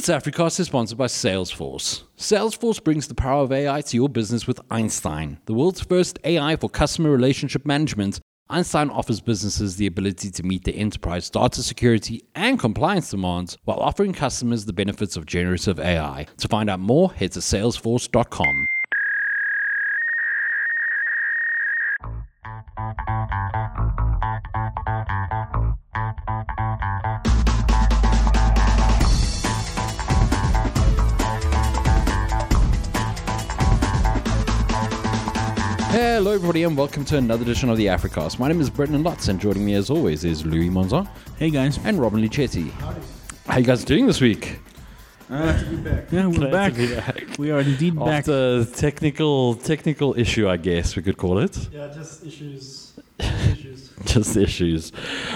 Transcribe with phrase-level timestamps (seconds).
[0.00, 2.04] This Africast is sponsored by Salesforce.
[2.16, 6.56] Salesforce brings the power of AI to your business with Einstein, the world's first AI
[6.56, 8.18] for customer relationship management.
[8.48, 13.80] Einstein offers businesses the ability to meet their enterprise data security and compliance demands while
[13.80, 16.26] offering customers the benefits of generative AI.
[16.38, 18.68] To find out more, head to salesforce.com.
[36.30, 38.38] Hello, everybody, and welcome to another edition of the Africast.
[38.38, 41.08] My name is Brendyn Lotz, and joining me, as always, is Louis Monzon
[41.40, 41.80] Hey guys.
[41.82, 42.70] and Robin-Leigh Chetty.
[43.48, 44.60] How you guys doing this week?
[45.28, 45.60] Uh,
[46.12, 46.72] yeah, we're Glad back.
[46.74, 47.36] to be back.
[47.36, 48.20] We are indeed back.
[48.28, 51.68] After technical technical issue, I guess we could call it.
[51.72, 52.92] Yeah, just issues.
[54.04, 54.92] Just issues.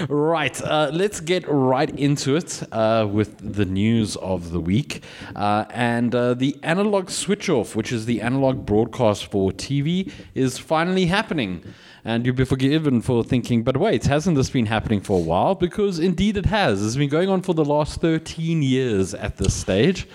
[0.09, 5.03] Right, uh, let's get right into it uh, with the news of the week.
[5.35, 10.57] Uh, and uh, the analog switch off, which is the analog broadcast for TV, is
[10.57, 11.63] finally happening.
[12.03, 15.53] And you'll be forgiven for thinking, but wait, hasn't this been happening for a while?
[15.53, 16.83] Because indeed it has.
[16.83, 20.07] It's been going on for the last 13 years at this stage.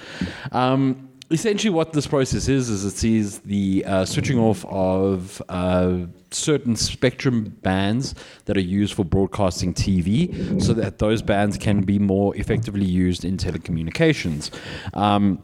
[0.50, 5.98] Um, essentially what this process is is it sees the uh, switching off of uh,
[6.32, 8.14] certain spectrum bands
[8.44, 13.24] that are used for broadcasting TV so that those bands can be more effectively used
[13.24, 14.50] in telecommunications.
[14.94, 15.42] Um,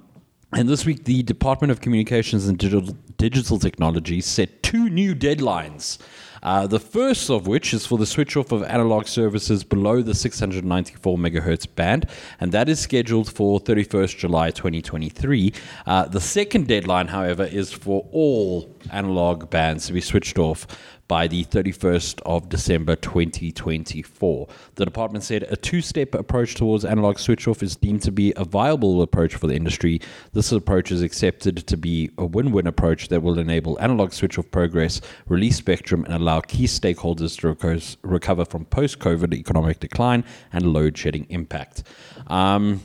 [0.53, 5.99] and this week, the Department of Communications and Digital, Digital Technology set two new deadlines.
[6.43, 10.15] Uh, the first of which is for the switch off of analog services below the
[10.15, 12.09] 694 megahertz band,
[12.41, 15.53] and that is scheduled for 31st July 2023.
[15.87, 20.67] Uh, the second deadline, however, is for all analog bands to be switched off
[21.09, 24.49] by the 31st of December 2024.
[24.75, 28.33] The department said a two step approach towards analog switch off is deemed to be
[28.37, 30.01] a viable approach for the industry.
[30.33, 34.39] This approach is accepted to be a win win approach that will enable analog switch
[34.39, 40.25] off progress, release spectrum, and allow key stakeholders to recover from post COVID economic decline
[40.53, 41.85] and load shedding impact.
[42.27, 42.81] Um,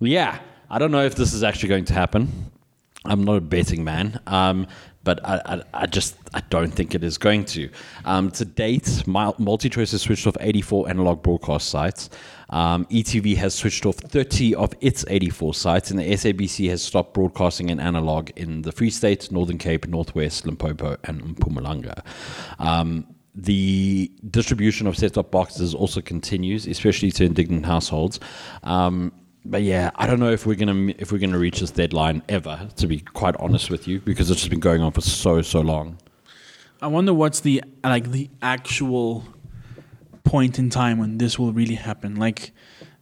[0.00, 2.50] yeah, I don't know if this is actually going to happen.
[3.04, 4.68] I'm not a betting man, um,
[5.04, 7.68] but I, I, I just I don't think it is going to.
[8.04, 12.10] Um, to date, Mul- MultiChoice has switched off 84 analog broadcast sites.
[12.50, 17.14] Um, ETV has switched off 30 of its 84 sites, and the SABC has stopped
[17.14, 22.04] broadcasting in analog in the Free State, Northern Cape, Northwest, Limpopo, and Mpumalanga.
[22.58, 28.20] Um, the distribution of set-top boxes also continues, especially to indignant households.
[28.62, 29.12] Um,
[29.44, 32.68] but yeah, I don't know if we're gonna if we're gonna reach this deadline ever.
[32.76, 35.60] To be quite honest with you, because it's just been going on for so so
[35.60, 35.98] long.
[36.80, 39.24] I wonder what's the like the actual
[40.24, 42.16] point in time when this will really happen.
[42.16, 42.52] Like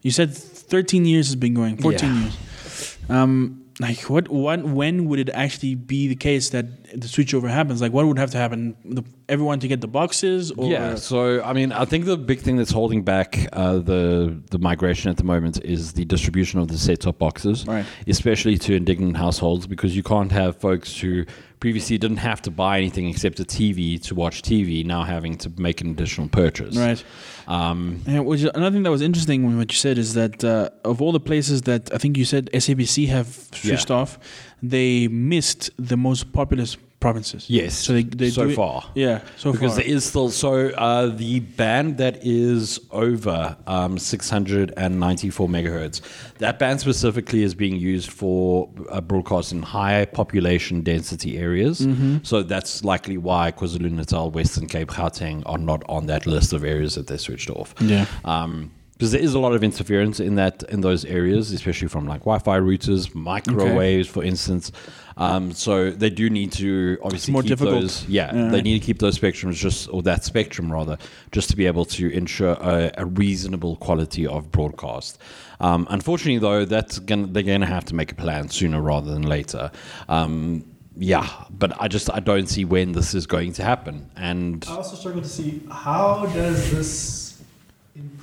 [0.02, 1.76] you said, 13 years has been going.
[1.76, 2.20] 14 Yeah.
[2.22, 2.98] years.
[3.08, 4.28] Um, like what?
[4.28, 4.62] What?
[4.64, 7.80] When would it actually be the case that the switchover happens?
[7.80, 8.76] Like what would have to happen?
[8.84, 10.50] The, everyone to get the boxes?
[10.52, 14.40] Or yeah, so I mean, I think the big thing that's holding back uh, the
[14.50, 17.86] the migration at the moment is the distribution of the set-top boxes, Right.
[18.06, 21.24] especially to indignant households, because you can't have folks who
[21.60, 25.52] previously didn't have to buy anything except a TV to watch TV now having to
[25.58, 26.76] make an additional purchase.
[26.76, 27.02] Right.
[27.46, 30.70] Um, And which another thing that was interesting when what you said is that uh,
[30.84, 34.18] of all the places that I think you said SABC have switched off,
[34.62, 37.46] they missed the most populous provinces.
[37.48, 37.74] yes.
[37.74, 38.84] So they, they so do it- far.
[38.94, 39.22] Yeah.
[39.38, 39.82] So because far.
[39.82, 46.00] there is still so uh, the band that is over um, 694 megahertz
[46.38, 52.18] that band specifically is being used for uh, broadcast in high population density areas Mm-hmm.
[52.22, 56.94] so that's likely why KwaZulu-Natal Western Cape Gauteng are not on that list of areas
[56.96, 58.04] that they switched off Yeah.
[58.24, 62.06] um, because there is a lot of interference in that in those areas, especially from
[62.06, 64.70] like Wi-Fi routers, microwaves, for instance.
[65.16, 67.80] Um, so they do need to obviously more keep difficult.
[67.80, 68.06] those.
[68.06, 68.48] Yeah, Yeah.
[68.50, 70.98] they need to keep those spectrums just or that spectrum rather,
[71.32, 75.16] just to be able to ensure a, a reasonable quality of broadcast.
[75.60, 79.10] Um, unfortunately, though, that's gonna, they're going to have to make a plan sooner rather
[79.10, 79.70] than later.
[80.10, 84.62] Um, yeah, but I just I don't see when this is going to happen, and
[84.68, 87.29] I also struggle to see how does this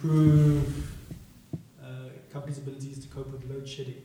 [0.03, 0.87] improve
[1.81, 1.85] uh,
[2.31, 3.95] companies' abilities to cope with load shedding.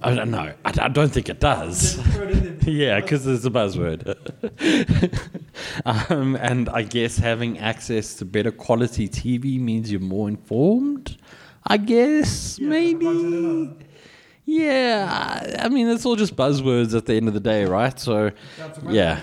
[0.00, 0.52] I don't know.
[0.64, 1.96] I, I don't think it does.
[1.96, 2.58] Just throw it in there.
[2.72, 4.04] Yeah, because it's a buzzword.
[6.10, 11.16] um, and I guess having access to better quality TV means you're more informed.
[11.66, 13.06] I guess Yeah, maybe.
[13.06, 13.84] plugs it in.
[14.44, 17.98] Yeah, I mean, it's all just buzzwords at the end of the day, right?
[17.98, 18.30] So,
[18.86, 19.20] yeah.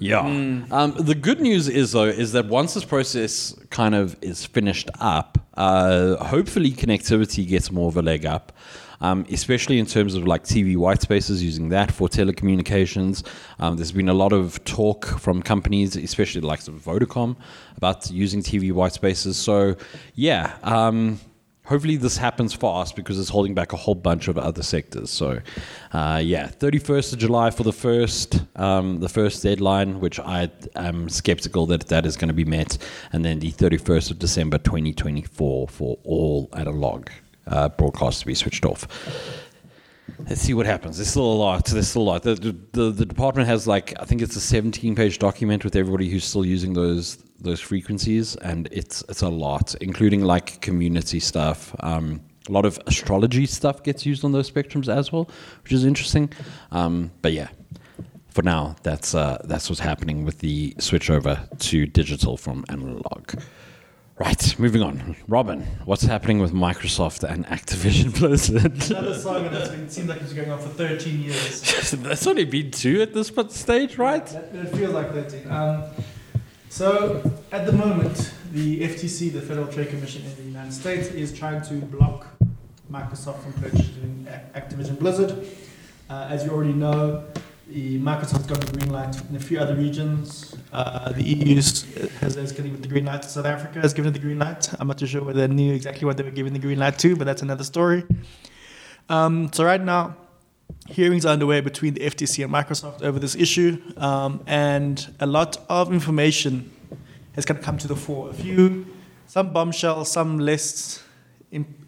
[0.00, 0.70] Throw like 4IR in there as well.
[0.70, 0.82] Yeah.
[0.82, 4.90] Um, the good news is though is that once this process kind of is finished
[5.00, 8.52] up, uh, hopefully connectivity gets more of a leg up.
[9.00, 13.26] Um, especially in terms of like TV white spaces, using that for telecommunications.
[13.58, 17.36] Um, there's been a lot of talk from companies, especially like sort of Vodacom,
[17.76, 19.36] about using TV white spaces.
[19.36, 19.76] So,
[20.14, 21.20] yeah, um,
[21.64, 25.10] hopefully this happens fast because it's holding back a whole bunch of other sectors.
[25.10, 25.40] So,
[25.92, 31.08] uh, yeah, 31st of July for the first um, the first deadline, which I am
[31.08, 32.78] skeptical that that is going to be met,
[33.12, 37.08] and then the 31st of December 2024 for all analog
[37.46, 38.86] uh, broadcasts to be switched off.
[40.28, 40.96] Let's see what happens.
[40.96, 41.66] There's still a lot.
[41.66, 42.22] There's still a lot.
[42.22, 42.34] The,
[42.72, 46.24] the, the department has like I think it's a 17 page document with everybody who's
[46.24, 51.74] still using those those frequencies, and it's it's a lot, including like community stuff.
[51.80, 55.30] Um, a lot of astrology stuff gets used on those spectrums as well,
[55.62, 56.30] which is interesting.
[56.70, 57.48] Um, but yeah,
[58.28, 63.34] for now, that's uh, that's what's happening with the switch over to digital from analog.
[64.16, 65.16] Right, moving on.
[65.26, 68.88] Robin, what's happening with Microsoft and Activision Blizzard?
[68.88, 71.90] Another saga that's been, seems like it's going on for 13 years.
[71.90, 74.24] That's only been two at this stage, right?
[74.26, 75.50] That, it feels like 13.
[75.50, 75.84] Um,
[76.68, 81.36] so, at the moment, the FTC, the Federal Trade Commission in the United States, is
[81.36, 82.28] trying to block
[82.92, 85.44] Microsoft from purchasing Activision Blizzard.
[86.08, 87.24] Uh, as you already know,
[87.74, 90.54] the Microsoft got the green light in a few other regions.
[90.72, 91.84] Uh, the EU has,
[92.20, 93.22] has given the green light.
[93.22, 94.72] to South Africa has given it the green light.
[94.78, 97.00] I'm not too sure whether they knew exactly what they were giving the green light
[97.00, 98.04] to, but that's another story.
[99.08, 100.14] Um, so right now,
[100.88, 105.56] hearings are underway between the FTC and Microsoft over this issue, um, and a lot
[105.68, 106.70] of information
[107.34, 108.30] has kind of come to the fore.
[108.30, 108.86] A few,
[109.26, 111.02] some bombshells, some less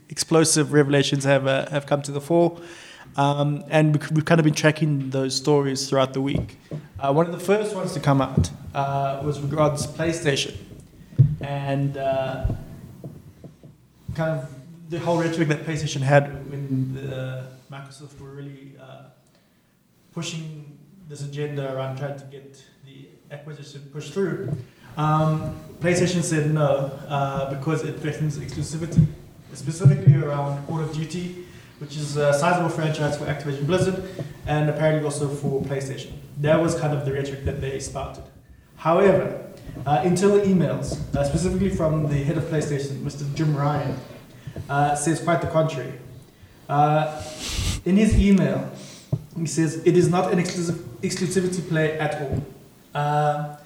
[0.09, 2.59] explosive revelations have uh, have come to the fore.
[3.17, 6.59] Um, and we've kind of been tracking those stories throughout the week.
[7.01, 10.55] Uh, one of the first ones to come out uh, was regards PlayStation,
[11.41, 12.47] and uh,
[14.15, 14.55] kind of
[14.91, 19.05] the whole rhetoric that PlayStation had when the, Microsoft were really uh,
[20.13, 20.79] pushing
[21.09, 24.57] this agenda around trying to get the acquisition pushed through.
[24.97, 29.05] Um, PlayStation said no uh, because it threatens exclusivity,
[29.53, 31.46] specifically around Call of Duty
[31.79, 34.03] which is a sizable franchise for Activision Blizzard
[34.47, 36.13] and apparently also for PlayStation.
[36.41, 38.25] That was kind of the rhetoric that they spouted.
[38.77, 39.47] However,
[39.85, 43.33] uh, internal emails, uh, specifically from the head of PlayStation, Mr.
[43.35, 43.97] Jim Ryan,
[44.69, 45.93] uh, says quite the contrary.
[46.69, 47.23] Uh,
[47.85, 48.71] in his email,
[49.37, 52.45] he says it is not an exclusive, exclusivity play at all.
[52.95, 53.57] Uh,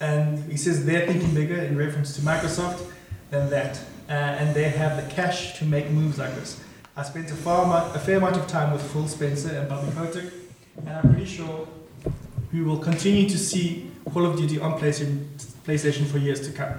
[0.00, 2.90] and he says they're thinking bigger in reference to Microsoft
[3.30, 3.80] than that.
[4.08, 6.62] Uh, and they have the cash to make moves like this.
[6.98, 10.32] I spent a, far, a fair amount of time with Phil Spencer and Bobby Kotick,
[10.78, 11.68] and I'm pretty sure
[12.52, 15.28] we will continue to see Call of Duty on PlayStation,
[15.64, 16.74] PlayStation for years to come.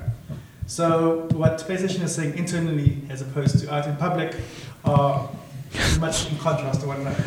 [0.67, 4.35] So what PlayStation is saying internally, as opposed to out in public,
[4.83, 5.29] are
[6.01, 7.23] much in contrast to one another.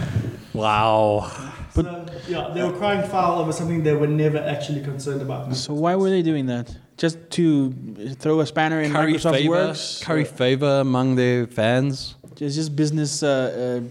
[0.53, 1.31] Wow.
[1.75, 5.57] But so, yeah, they were crying foul over something they were never actually concerned about.
[5.57, 6.77] So why were they doing that?
[6.99, 7.73] Just to
[8.19, 10.03] throw a spanner in curry Microsoft favor, Works?
[10.05, 12.17] Curry favor among their fans?
[12.41, 13.23] It's just business.
[13.23, 13.83] Uh,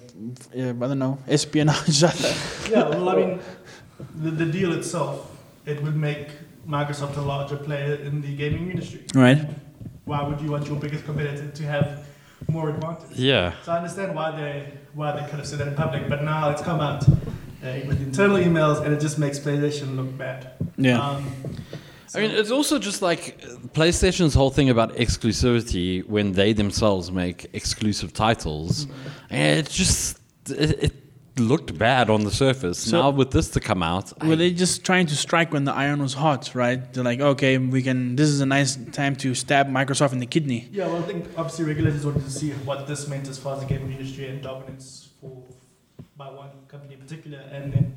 [0.55, 2.01] uh, I don't know espionage.
[2.69, 3.39] yeah, well, I mean,
[4.15, 5.35] the, the deal itself,
[5.65, 6.29] it would make
[6.67, 9.03] Microsoft a larger player in the gaming industry.
[9.13, 9.39] Right.
[10.05, 12.05] Why would you want your biggest competitor to have
[12.47, 13.17] more advantage?
[13.17, 13.53] Yeah.
[13.63, 16.49] So I understand why they why they kind of said that in public, but now
[16.49, 20.51] it's come out uh, with internal emails, and it just makes PlayStation look bad.
[20.77, 20.99] Yeah.
[20.99, 21.31] Um,
[22.15, 23.39] I mean, it's also just like
[23.73, 28.85] PlayStation's whole thing about exclusivity when they themselves make exclusive titles.
[28.85, 29.07] Mm-hmm.
[29.29, 30.93] And it just it, it,
[31.37, 32.77] looked bad on the surface.
[32.77, 35.63] So now with this to come out, were I, they just trying to strike when
[35.63, 36.53] the iron was hot?
[36.53, 36.93] Right?
[36.93, 38.17] They're like, okay, we can.
[38.17, 40.67] This is a nice time to stab Microsoft in the kidney.
[40.71, 43.61] Yeah, well, I think obviously regulators wanted to see what this meant as far as
[43.61, 45.41] the gaming industry and dominance for
[46.17, 47.95] by one company in particular, and then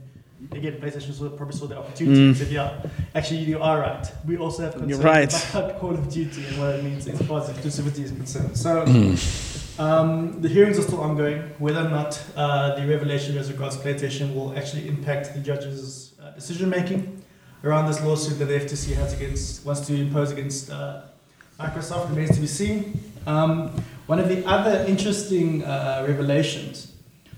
[0.52, 2.26] again, PlayStation probably saw the opportunity mm.
[2.28, 2.82] and said, yeah,
[3.14, 4.06] actually, you are right.
[4.26, 5.54] We also have concerns right.
[5.54, 8.56] about Call of Duty and what it means as far as exclusivity is concerned.
[8.56, 9.80] So mm.
[9.80, 11.42] um, the hearings are still ongoing.
[11.58, 16.30] Whether or not uh, the revelation as regards PlayStation will actually impact the judge's uh,
[16.30, 17.22] decision making
[17.64, 21.02] around this lawsuit that the FTC has against wants to impose against uh,
[21.58, 23.00] Microsoft remains to be seen.
[23.26, 23.70] Um,
[24.06, 26.93] one of the other interesting uh, revelations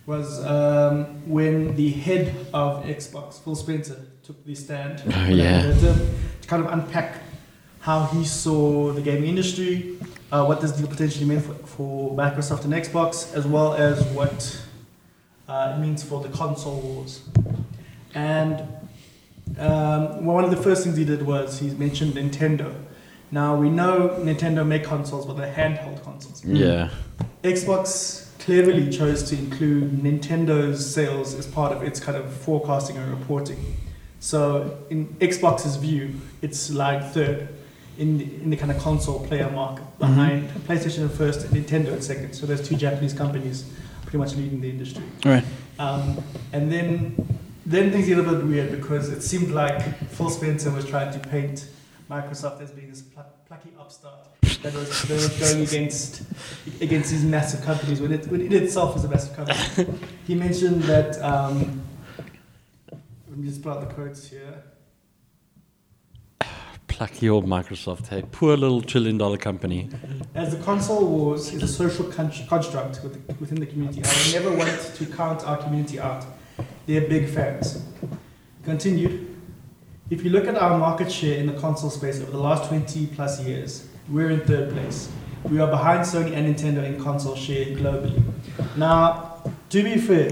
[0.07, 5.63] was um, when the head of Xbox, Phil Spencer, took the stand oh, yeah.
[5.63, 6.09] to
[6.47, 7.23] kind of unpack
[7.81, 9.99] how he saw the gaming industry,
[10.33, 14.61] uh, what this deal potentially means for, for Microsoft and Xbox, as well as what
[15.49, 17.23] uh, it means for the console wars.
[18.15, 18.63] And
[19.59, 22.75] um, one of the first things he did was he mentioned Nintendo.
[23.31, 26.45] Now we know Nintendo make consoles, but they're handheld consoles.
[26.45, 26.91] Yeah.
[27.43, 33.11] Xbox cleverly chose to include Nintendo's sales as part of its kind of forecasting and
[33.11, 33.59] reporting.
[34.21, 37.49] So in Xbox's view, it's like third
[37.99, 42.01] in the, in the kind of console player market, behind PlayStation first and Nintendo in
[42.01, 42.35] second.
[42.35, 43.69] So there's two Japanese companies
[44.03, 45.03] pretty much leading the industry.
[45.25, 45.45] Right.
[45.81, 46.23] Um,
[46.53, 47.17] and then
[47.67, 51.13] then things get a little bit weird because it seemed like Phil Spencer was trying
[51.13, 51.69] to paint
[52.09, 54.21] Microsoft as being this pl- plucky upstart
[54.63, 56.23] that was, that was going against
[56.81, 59.99] against these massive companies when it, when it itself is a massive company.
[60.27, 61.21] he mentioned that.
[61.23, 61.83] Um,
[63.29, 64.63] let me just pull out the quotes here.
[66.89, 68.25] Plucky old Microsoft, hey.
[68.33, 69.91] Poor little trillion dollar company.
[70.35, 74.33] As the console wars is a social con- construct with, within the community, I would
[74.33, 76.25] never want to count our community out.
[76.87, 77.83] They're big fans.
[78.65, 79.37] Continued.
[80.09, 83.09] If you look at our market share in the console space over the last 20
[83.09, 85.11] plus years, we're in third place.
[85.45, 88.21] We are behind Sony and Nintendo in console share globally.
[88.77, 90.31] Now, to be fair,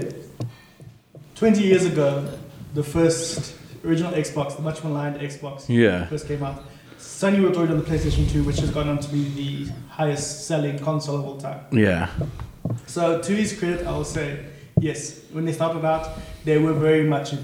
[1.35, 2.27] 20 years ago,
[2.73, 6.07] the first original Xbox, the much maligned Xbox, Yeah.
[6.07, 6.63] first came out.
[6.99, 10.47] Sony were already on the PlayStation 2, which has gone on to be the highest
[10.47, 11.59] selling console of all time.
[11.71, 12.09] Yeah.
[12.87, 14.39] So, to his credit, I will say,
[14.81, 16.09] yes, when they started out,
[16.43, 17.39] they were very much in.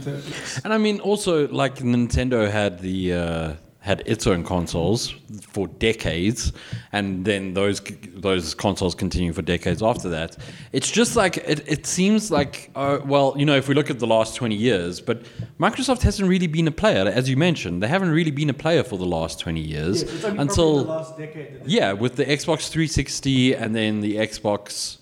[0.65, 3.53] And I mean, also like Nintendo had the uh,
[3.83, 5.09] had its own consoles
[5.41, 6.53] for decades,
[6.91, 7.81] and then those
[8.13, 10.37] those consoles continue for decades after that.
[10.71, 13.97] It's just like it, it seems like uh, well, you know, if we look at
[13.97, 15.23] the last twenty years, but
[15.59, 17.81] Microsoft hasn't really been a player, as you mentioned.
[17.81, 20.83] They haven't really been a player for the last twenty years Yes, it's only until
[20.83, 21.61] the last decade.
[21.65, 24.97] yeah, with the Xbox 360 and then the Xbox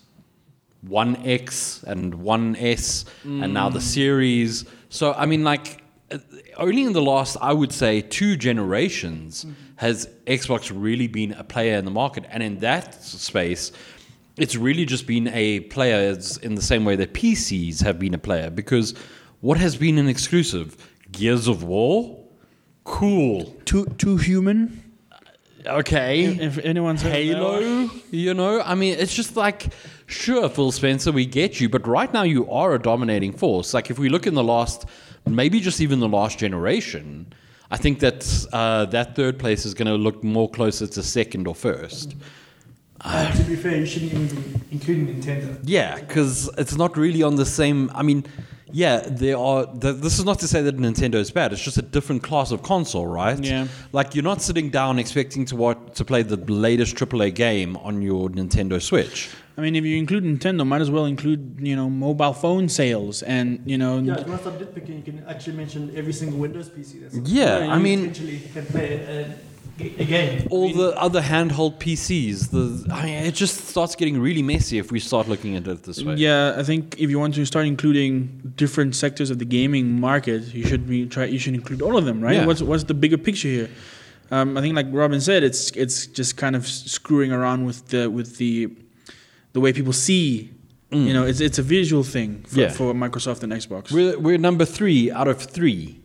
[0.80, 4.64] One X and One S, and now the Series.
[4.88, 5.82] So I mean, like,
[6.56, 11.76] only in the last, I would say, two generations has Xbox really been a player
[11.78, 13.72] in the market, and in that space.
[14.36, 18.18] It's really just been a player in the same way that PCs have been a
[18.18, 18.94] player because
[19.40, 20.76] what has been an exclusive?
[21.12, 22.24] Gears of War?
[22.84, 23.56] Cool.
[23.64, 24.89] Too too human.
[25.66, 26.24] Okay.
[26.24, 27.62] If anyone's heard of that one.
[27.62, 29.72] Halo, you know, I mean, it's just like,
[30.06, 33.74] sure, Phil Spencer, we get you, but right now you are a dominating force.
[33.74, 34.86] Like, if we look in the last,
[35.26, 37.32] maybe just even the last generation,
[37.70, 41.46] I think that uh, that third place is going to look more closer to second
[41.46, 42.16] or first.
[43.02, 45.58] And to be fair, you shouldn't even be including Nintendo.
[45.64, 47.90] Yeah, because it's not really on the same.
[47.94, 48.26] I mean,
[48.72, 49.66] yeah, there are.
[49.66, 51.52] Th- this is not to say that Nintendo is bad.
[51.52, 53.38] It's just a different class of console, right?
[53.38, 53.66] Yeah.
[53.92, 58.02] Like you're not sitting down expecting to what to play the latest AAA game on
[58.02, 59.28] your Nintendo Switch.
[59.58, 63.22] I mean, if you include Nintendo, might as well include you know mobile phone sales
[63.22, 66.12] and you know Yeah, if you want to start nitpicking, you can actually mention every
[66.12, 67.02] single Windows PC.
[67.02, 69.34] That's Yeah, where I you mean- potentially can play a,
[69.98, 70.46] a game.
[70.50, 72.50] All the other handheld PCs.
[72.50, 75.82] The I mean, it just starts getting really messy if we start looking at it
[75.84, 76.14] this way.
[76.16, 80.54] Yeah, I think if you want to start including different sectors of the gaming market,
[80.54, 81.24] you should be try.
[81.24, 82.36] You should include all of them, right?
[82.36, 82.46] Yeah.
[82.46, 83.70] What's what's the bigger picture here?
[84.32, 88.08] Um, I think, like Robin said, it's it's just kind of screwing around with the
[88.08, 88.68] with the
[89.52, 90.50] the way people see.
[90.92, 92.58] You know, it's it's a visual thing for, Mm.
[92.62, 92.68] Yeah.
[92.70, 95.99] for Microsoft and Xbox, We're we're number three out of three.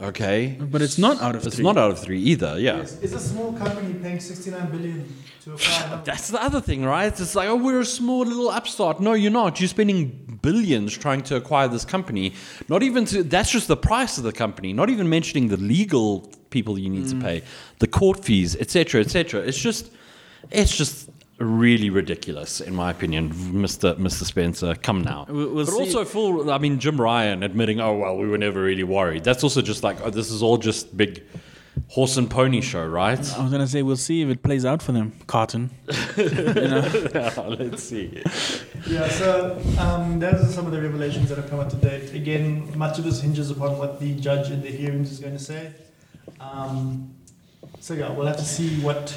[0.00, 0.58] Okay.
[0.60, 1.64] but it's not out of It's three.
[1.64, 2.58] not out of three either.
[2.58, 2.78] Yeah.
[2.78, 3.00] Yes.
[3.00, 6.02] Is a small company paying 69 billion to acquire?
[6.04, 7.06] That's the other thing, right?
[7.06, 9.00] It's like, oh, we're a small little upstart.
[9.00, 9.58] No, you're not.
[9.58, 12.34] You're spending billions trying to acquire this company.
[12.68, 14.72] Not even to, that's just the price of the company.
[14.72, 17.22] Not even mentioning the legal people you need to mm.
[17.22, 17.42] pay,
[17.78, 19.40] the court fees, etc., etc.
[19.40, 19.90] It's just,
[20.50, 23.94] it's just really ridiculous, in my opinion, Mr.
[23.98, 24.24] Mr.
[24.24, 24.74] Spencer.
[24.74, 25.26] Come now.
[25.28, 25.78] We'll- we'll but see.
[25.80, 26.50] also, full.
[26.50, 29.24] I mean, Jim Ryan admitting, oh well, we were never really worried.
[29.24, 31.22] That's also just like, oh, this is all just big
[31.88, 33.18] horse and pony show, right?
[33.36, 35.70] I was gonna say we'll see if it plays out for them, Cotton.
[36.16, 38.22] Let's see.
[38.86, 42.14] Yeah, so um, those are some of the revelations that have come out to date.
[42.14, 45.42] Again, much of this hinges upon what the judge in the hearings is going to
[45.42, 45.72] say.
[46.40, 47.14] Um,
[47.80, 49.16] so yeah, we'll have to see what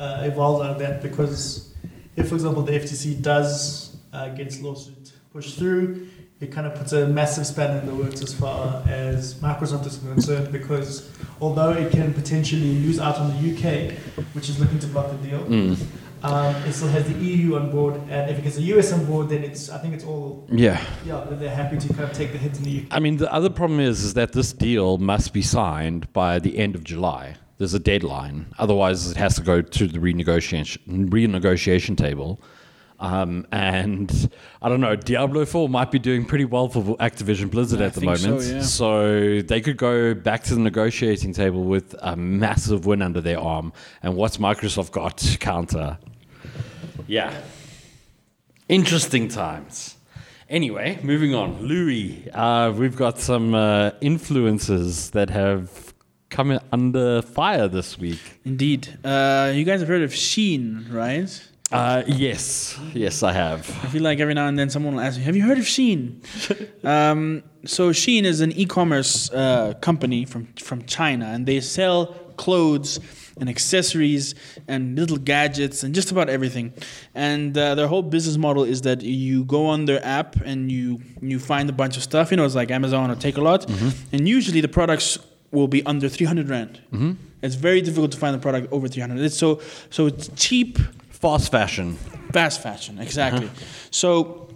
[0.00, 1.72] uh, evolves out of that because
[2.16, 6.08] if, for example, the FTC does uh, get its lawsuit pushed through,
[6.40, 9.98] it kind of puts a massive spanner in the works as far as Microsoft is
[9.98, 13.92] concerned because although it can potentially lose out on the UK,
[14.34, 15.76] which is looking to block the deal, Mm.
[16.22, 19.04] um, it still has the EU on board, and if it gets the US on
[19.04, 20.80] board, then it's I think it's all Yeah.
[21.06, 22.86] yeah they're happy to kind of take the hit in the UK.
[22.90, 26.56] I mean, the other problem is, is that this deal must be signed by the
[26.58, 27.34] end of July.
[27.60, 28.46] There's a deadline.
[28.58, 30.78] Otherwise, it has to go to the renegotiation
[31.10, 32.40] renegotiation table.
[32.98, 34.30] Um, and
[34.62, 37.94] I don't know, Diablo 4 might be doing pretty well for Activision Blizzard I at
[37.94, 38.48] the think so, moment.
[38.48, 38.62] yeah.
[38.62, 43.38] So they could go back to the negotiating table with a massive win under their
[43.38, 43.74] arm.
[44.02, 45.98] And what's Microsoft got to counter?
[47.06, 47.42] Yeah.
[48.70, 49.96] Interesting times.
[50.48, 51.60] Anyway, moving on.
[51.60, 55.89] Louis, uh, we've got some uh, influencers that have
[56.30, 58.20] come under fire this week.
[58.44, 58.98] Indeed.
[59.04, 61.28] Uh, you guys have heard of Shein, right?
[61.72, 63.68] Uh, yes, yes, I have.
[63.84, 65.64] I feel like every now and then someone will ask me, "Have you heard of
[65.66, 66.20] Shein?"
[66.84, 72.06] um, so Shein is an e-commerce uh, company from from China, and they sell
[72.36, 72.98] clothes
[73.38, 74.34] and accessories
[74.66, 76.72] and little gadgets and just about everything.
[77.14, 81.00] And uh, their whole business model is that you go on their app and you
[81.22, 82.32] you find a bunch of stuff.
[82.32, 83.62] You know, it's like Amazon or Takealot,
[84.12, 85.18] and usually the products
[85.52, 86.80] will be under 300 rand.
[87.42, 89.18] It's very difficult to find a product over 300.
[89.24, 90.78] It's so so it's cheap
[91.20, 91.96] Fast fashion.
[92.32, 93.50] Fast fashion, exactly.
[93.90, 94.48] So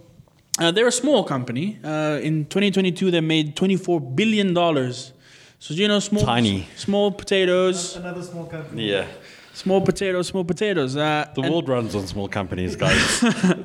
[0.59, 1.79] uh, they're a small company.
[1.85, 5.13] Uh, in 2022, they made 24 billion dollars.
[5.59, 6.67] So you know, small, Tiny.
[6.77, 8.91] small potatoes, Another small company.
[8.91, 9.07] Yeah.
[9.53, 10.97] small potatoes, small potatoes.
[10.97, 13.23] Uh, The world runs on small companies, guys.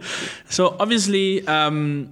[0.50, 2.12] so obviously, um,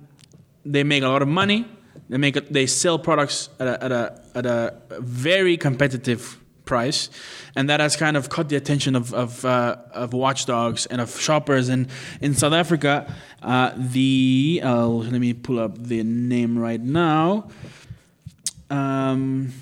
[0.66, 1.66] they make a lot of money.
[2.10, 7.10] They make it, they sell products at a, at a at a very competitive price,
[7.56, 11.20] and that has kind of caught the attention of of, uh, of watchdogs and of
[11.20, 11.70] shoppers.
[11.70, 11.88] And
[12.22, 17.50] in South Africa, uh, the uh, let me pull up the name right now.
[18.70, 19.54] Um,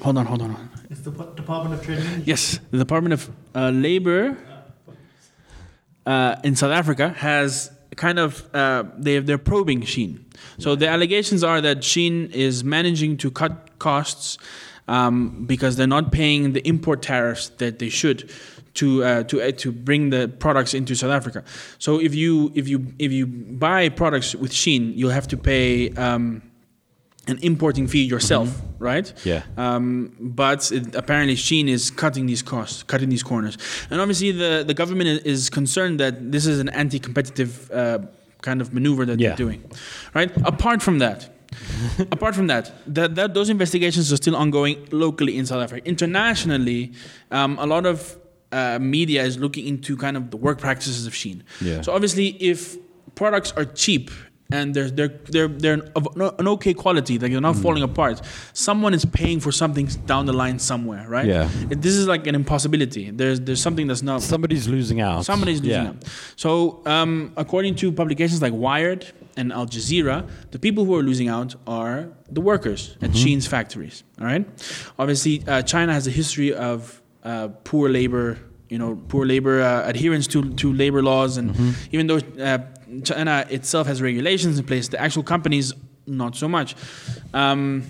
[0.00, 0.50] hold on, hold on.
[0.50, 0.86] hold on.
[0.90, 2.22] It's the Department of Trade.
[2.24, 4.38] Yes, the Department of uh, Labor
[6.06, 10.20] uh, in South Africa has kind of uh, they they're probing Shein.
[10.58, 14.38] So the allegations are that Shein is managing to cut costs
[14.86, 18.30] um, because they're not paying the import tariffs that they should
[18.74, 21.44] to uh, to uh, to bring the products into South Africa.
[21.78, 25.90] So if you if you if you buy products with Shein, you'll have to pay.
[25.90, 26.42] Um,
[27.28, 29.12] an importing fee yourself, right?
[29.24, 29.42] Yeah.
[29.56, 33.56] Um, but it, apparently, Shein is cutting these costs, cutting these corners,
[33.90, 37.98] and obviously the the government is concerned that this is an anti-competitive uh,
[38.42, 39.28] kind of maneuver that Yeah.
[39.28, 39.60] they're doing,
[40.14, 40.30] right?
[40.44, 41.28] Apart from that.
[42.12, 45.80] Apart from that, that, that, those investigations are still ongoing locally in South Africa.
[45.88, 46.92] Internationally,
[47.30, 48.16] um, a lot of
[48.52, 51.40] uh, media is looking into kind of the work practices of Shein.
[51.62, 51.80] Yeah.
[51.80, 52.76] So obviously, if
[53.14, 54.10] products are cheap
[54.50, 56.08] and they're they're they're they're of
[56.38, 58.22] an okay quality, like they're not falling apart,
[58.54, 61.26] someone is paying for something down the line somewhere, right?
[61.26, 61.50] Yeah.
[61.70, 63.10] It- this is like an impossibility.
[63.10, 64.22] There's there's something that's not.
[64.22, 65.24] Somebody's losing out.
[65.26, 65.88] Somebody's losing Yeah.
[65.90, 66.04] out.
[66.36, 69.06] So, um, according to publications like Wired
[69.36, 74.02] and Al Jazeera, the people who are losing out are the workers at Shein's factories.
[74.18, 74.46] All right.
[74.98, 78.38] Obviously, uh, China has a history of uh, poor labor.
[78.68, 82.58] You know, poor labor uh, adherence to to labor laws, and even though uh,
[83.02, 85.72] China itself has regulations in place, the actual companies
[86.06, 86.74] not so much.
[87.32, 87.82] Um,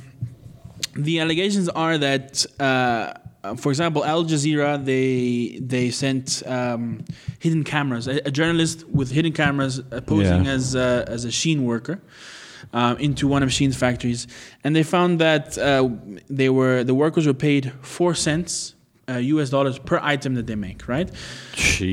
[0.95, 3.13] the allegations are that, uh,
[3.45, 7.05] uh, for example, Al Jazeera they they sent um,
[7.41, 10.53] hidden cameras, a, a journalist with hidden cameras uh, posing Yeah.
[10.57, 12.01] as uh, as a Shein worker.
[12.73, 14.27] Um, into one of Shein's factories,
[14.63, 15.89] and they found that uh,
[16.29, 18.75] they were the workers were paid four cents
[19.09, 19.51] uh, U.S.
[19.51, 21.11] dollars per item that they make, right?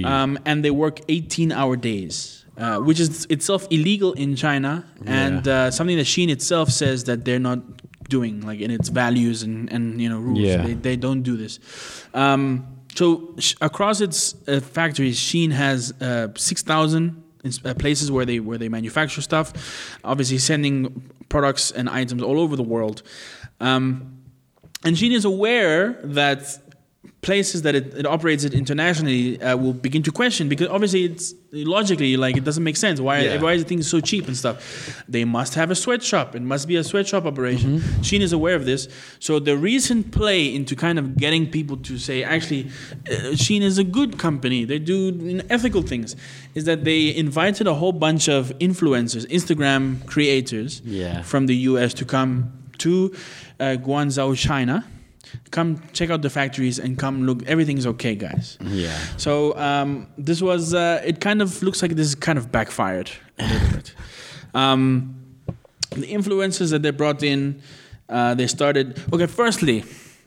[0.03, 5.47] Um, and they work 18 hour days, uh, which is itself illegal in China, and
[5.47, 7.59] uh, something that Shein itself says that they're not
[8.09, 10.39] doing, like in its values and, and you know rules.
[10.39, 10.61] Yeah.
[10.63, 11.59] They, they don't do this.
[12.13, 18.25] Um, so sh- across its uh, factories, Shein has uh, 6,000 ins- uh, places where
[18.25, 23.01] they where they manufacture stuff, obviously sending products and items all over the world.
[23.59, 24.21] Um,
[24.83, 26.64] and Shein is aware that
[27.29, 31.33] places that it, it operates it internationally uh, will begin to question because obviously it's
[31.51, 32.97] logically like it doesn't make sense.
[33.07, 33.41] Why Yeah.
[33.45, 34.55] why is the thing so cheap and stuff?
[35.15, 36.27] They must have a sweatshop.
[36.39, 37.69] It must be a sweatshop operation.
[38.07, 38.81] Shein is aware of this.
[39.27, 42.63] So the recent play into kind of getting people to say actually
[43.11, 44.59] uh, Shein is a good company.
[44.71, 44.95] They do
[45.49, 46.15] ethical things.
[46.59, 49.83] Is that they invited a whole bunch of influencers, Instagram
[50.13, 51.23] creators Yeah.
[51.31, 52.33] from the US to come
[52.85, 52.91] to
[53.59, 54.77] uh, Guangzhou, China.
[55.51, 57.43] Come check out the factories and come look.
[57.47, 58.57] Everything's okay, guys.
[58.61, 58.97] yeah.
[59.17, 60.73] So um, this was.
[60.73, 63.09] Uh, it kind of looks like this kind of backfired
[63.39, 63.93] a little bit.
[64.53, 65.15] Um,
[65.91, 67.61] the influencers that they brought in,
[68.09, 69.01] uh, they started.
[69.13, 69.83] Okay, firstly,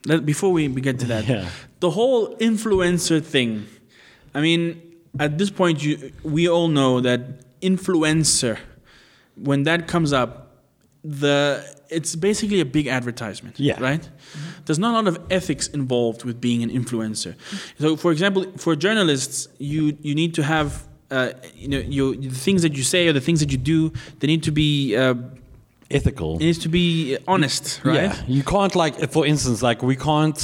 [0.06, 1.48] let, before we get to that, Yeah.
[1.80, 3.66] the whole influencer thing.
[4.34, 4.80] I mean,
[5.18, 7.20] at this point, you we all know that
[7.61, 8.58] influencer,
[9.37, 10.56] when that comes up,
[11.04, 13.58] the it's basically a big advertisement.
[13.58, 13.80] Yeah.
[13.80, 14.06] Right.
[14.68, 17.35] There's not a lot of ethics involved with being an influencer.
[17.81, 22.28] So, for example, for journalists, you you need to have uh, you know you, the
[22.46, 23.92] things that you say or the things that you do.
[24.20, 25.14] They need to be uh,
[25.90, 26.37] Ethical.
[26.37, 27.94] it needs to be honest, right?
[27.94, 30.38] Yeah, you can't like, for instance, like we can't,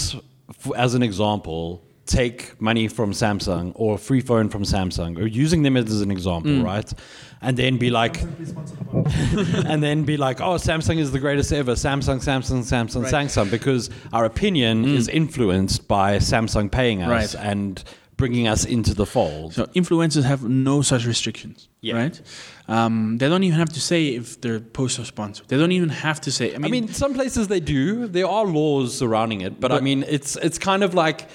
[0.48, 5.26] f- as an example, take money from Samsung or a free phone from Samsung or
[5.26, 6.64] using them as an example, Mm.
[6.64, 6.92] right?
[7.40, 11.18] And then be like, Simply sponsored by- and then be like, oh, Samsung is the
[11.18, 11.72] greatest ever.
[11.72, 13.12] Samsung, Samsung, Samsung, Right.
[13.12, 17.44] Samsung, because our opinion is influenced by Samsung paying us Right.
[17.44, 17.82] and
[18.16, 19.54] bringing us into the fold.
[19.54, 21.94] So influencers have no such restrictions, Yeah.
[21.96, 22.20] right?
[22.68, 25.48] Um, they don't even have to say if their posts are sponsored.
[25.48, 26.54] They don't even have to say.
[26.54, 28.06] I mean, I mean, some places they do.
[28.06, 31.28] There are laws surrounding it, but, I mean, it's it's kind of like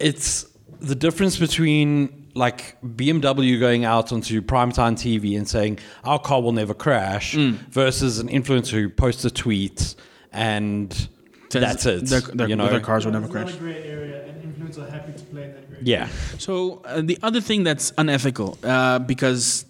[0.00, 0.46] it's
[0.80, 6.52] the difference between like BMW going out onto primetime TV and saying our car will
[6.52, 7.54] never crash Mm.
[7.70, 9.94] versus an influencer who posts a tweet
[10.32, 10.92] and
[11.50, 12.06] says that's it.
[12.06, 13.54] Their, their, you know, their cars will There's never a lot crash.
[13.54, 16.08] of grey area, and influencers are happy to play in that grey yeah.
[16.38, 19.64] So uh, the other thing that's unethical, uh, because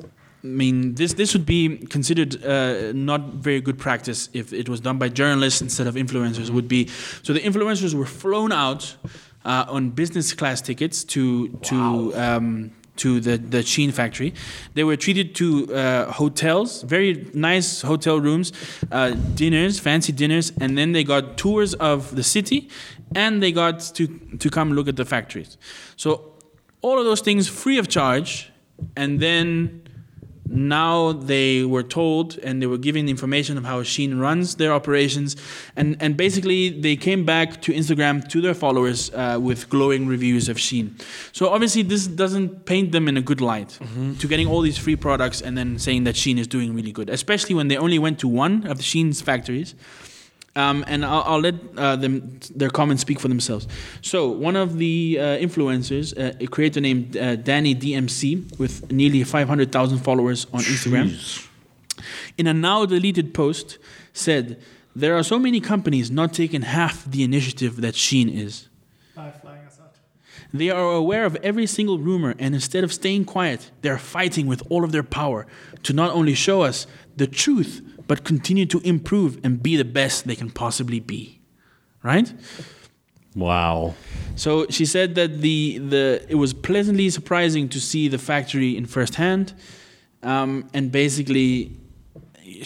[0.45, 4.81] I mean, this this would be considered uh, not very good practice if it was
[4.81, 6.51] done by journalists instead of influencers.
[6.51, 6.89] Would be
[7.23, 8.97] so the influencers were flown out
[9.45, 12.15] uh, on business class tickets to to.
[12.17, 14.35] Um, to the, the Shein factory.
[14.75, 18.53] They were treated to uh, hotels, very nice hotel rooms,
[18.93, 22.69] uh, dinners, fancy dinners, and then they got tours of the city
[23.15, 24.07] and they got to,
[24.39, 25.57] to come look at the factories.
[25.97, 26.35] So
[26.83, 28.53] all of those things free of charge
[28.97, 29.83] and then
[30.51, 35.37] now they were told and they were given information of how Shein runs their operations
[35.77, 40.49] and, and basically they came back to Instagram to their followers uh, with glowing reviews
[40.49, 41.01] of Shein.
[41.33, 43.79] So obviously this doesn't paint them in a good light
[44.19, 47.09] to getting all these free products and then saying that Shein is doing really good,
[47.09, 49.75] especially when they only went to one of the Shein's factories.
[50.57, 53.69] Um, and I'll, I'll let uh, them their comments speak for themselves.
[54.03, 59.23] So one of the uh, influencers, uh, a creator named uh, Dani DMC, with nearly
[59.23, 61.47] 500,000 followers on Instagram,
[62.37, 63.79] in a now deleted post,
[64.13, 64.61] said,
[64.97, 68.69] "There are so many companies not taking half the initiative that Shein is."
[69.15, 69.95] by flying us out.
[70.53, 74.47] They are aware of every single rumor, and instead of staying quiet, they are fighting
[74.47, 75.47] with all of their power
[75.83, 76.87] to not only show us
[77.17, 81.23] the truth, but continue to improve and be the best they can possibly be.
[82.03, 82.29] Right?
[83.37, 83.95] Wow.
[84.35, 88.85] So she said that the, the it was pleasantly surprising to see the factory in
[88.87, 89.55] first hand,
[90.25, 91.77] um, and basically,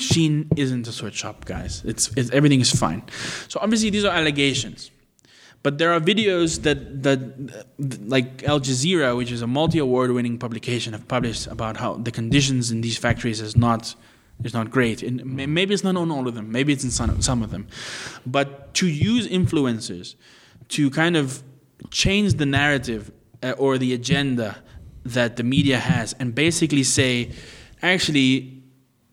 [0.09, 1.83] Shein isn't a sweatshop, guys.
[1.85, 3.03] It's, it's everything is fine.
[3.49, 4.91] So obviously these are allegations,
[5.63, 7.21] but there are videos that that
[8.17, 12.81] like Al Jazeera, which is a multi-award-winning publication, have published about how the conditions in
[12.81, 13.95] these factories is not
[14.42, 15.03] is not great.
[15.03, 16.51] And maybe it's not on all of them.
[16.51, 17.66] Maybe it's in some some of them,
[18.27, 20.16] but to use influencers
[20.68, 21.42] to kind of
[21.90, 24.57] change the narrative uh, or the agenda
[25.05, 27.31] that the media has and basically say,
[27.83, 28.62] actually,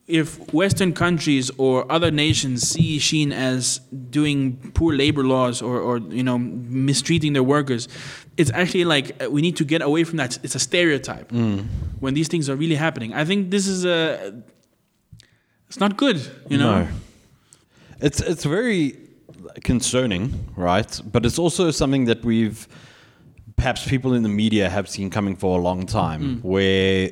[0.08, 3.80] if Western countries or other nations see Shein as
[4.10, 7.88] doing poor labor laws or, or you know mistreating their workers,
[8.38, 10.38] it's actually like uh, we need to get away from that.
[10.44, 11.32] It's a stereotype
[12.00, 13.14] when these things are really happening.
[13.14, 14.44] I think this is a
[15.72, 16.82] it's not good, you know.
[16.84, 16.88] No.
[18.02, 18.98] It's it's very
[19.64, 20.24] concerning,
[20.58, 21.02] right?
[21.14, 22.68] But it's also something that we've
[23.56, 26.44] perhaps people in the media have seen coming for a long time, Mm.
[26.44, 27.12] where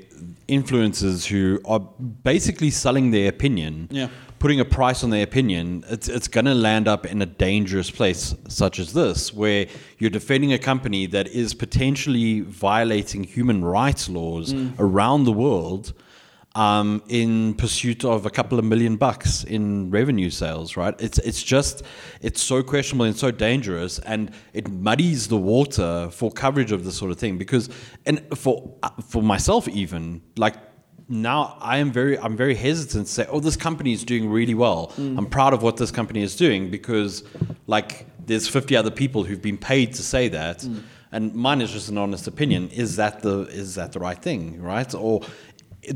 [0.49, 1.79] influencers who are
[2.23, 4.07] basically selling their opinion, Yeah.
[4.39, 7.89] putting a price on their opinion, it's it's going to land up in a dangerous
[7.91, 9.67] place such as this, where
[9.99, 14.71] you're defending a company that is potentially violating human rights laws Mm.
[14.79, 15.93] around the world
[16.55, 20.95] um, in pursuit of a couple of million bucks in revenue sales, right?
[20.99, 21.83] It's it's just
[22.21, 26.95] it's so questionable and so dangerous, and it muddies the water for coverage of this
[26.95, 27.37] sort of thing.
[27.37, 27.69] Because
[28.05, 28.75] and for
[29.07, 30.55] for myself even like
[31.07, 34.53] now I am very I'm very hesitant to say, oh, this company is doing really
[34.55, 34.91] well.
[35.17, 37.23] I'm proud of what this company is doing because
[37.67, 40.63] like there's 50 other people who've been paid to say that.
[41.11, 42.69] And mine is just an honest opinion.
[42.69, 44.93] Is that the is that the right thing, right?
[44.93, 45.21] Or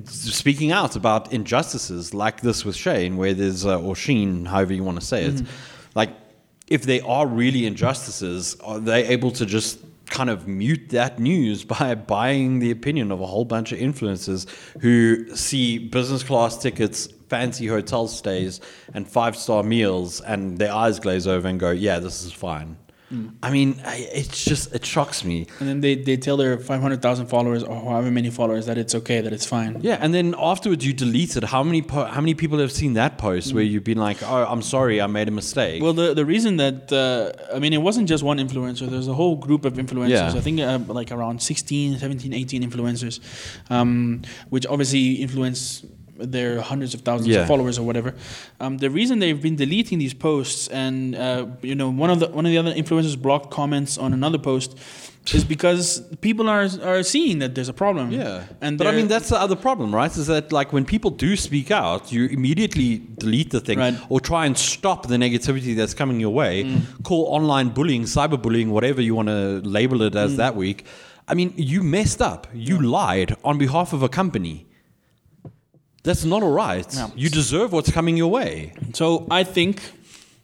[0.06, 4.84] speaking out about injustices like this with Shane, where there's uh, or Sheen, however you
[4.84, 5.42] want to say it,
[5.96, 6.10] like
[6.68, 11.64] if they are really injustices, are they able to just kind of mute that news
[11.76, 14.48] by buying the opinion of a whole bunch of influencers
[14.82, 18.62] who see business class tickets, fancy hotel stays,
[18.94, 22.78] and five star meals, and their eyes glaze over and go, "Yeah, this is fine."
[23.44, 25.48] I mean, I- it's just it shocks me.
[25.60, 29.22] And then they, they tell their 500,000 followers or however many followers that it's okay,
[29.22, 29.80] that it's fine.
[29.82, 31.44] Yeah, and then afterwards you delete it.
[31.44, 34.46] How many po- how many people have seen that post where you've been like, "Oh,
[34.54, 37.82] I'm sorry, I made a mistake." Well, the, the reason that, uh, I mean, it
[37.90, 38.90] wasn't just one influencer.
[38.90, 40.10] There's a whole group of influencers.
[40.10, 40.34] Yeah.
[40.36, 43.20] I think uh, like around 16, 17, 18 influencers,
[43.70, 45.86] um, which obviously influence
[46.18, 47.42] their hundreds of thousands Yeah.
[47.42, 48.14] of followers or whatever.
[48.60, 52.28] Um, the reason they've been deleting these posts and, uh, you know, one of the
[52.28, 54.78] one of the other influencers blocked comments on another post
[55.34, 58.12] is because people are are seeing that there's a problem.
[58.12, 60.12] Yeah, And but I mean that's the other problem, right?
[60.18, 63.96] Is that like when people do speak out, you immediately delete the thing Right.
[64.10, 66.54] or try and stop the negativity that's coming your way.
[67.04, 70.86] Call online bullying, cyberbullying, whatever you want to label it as that week.
[71.28, 72.48] I mean, you messed up.
[72.54, 74.66] You lied on behalf of a company.
[76.04, 76.86] That's not all right.
[77.16, 78.74] You deserve what's coming your way.
[78.94, 79.82] So I think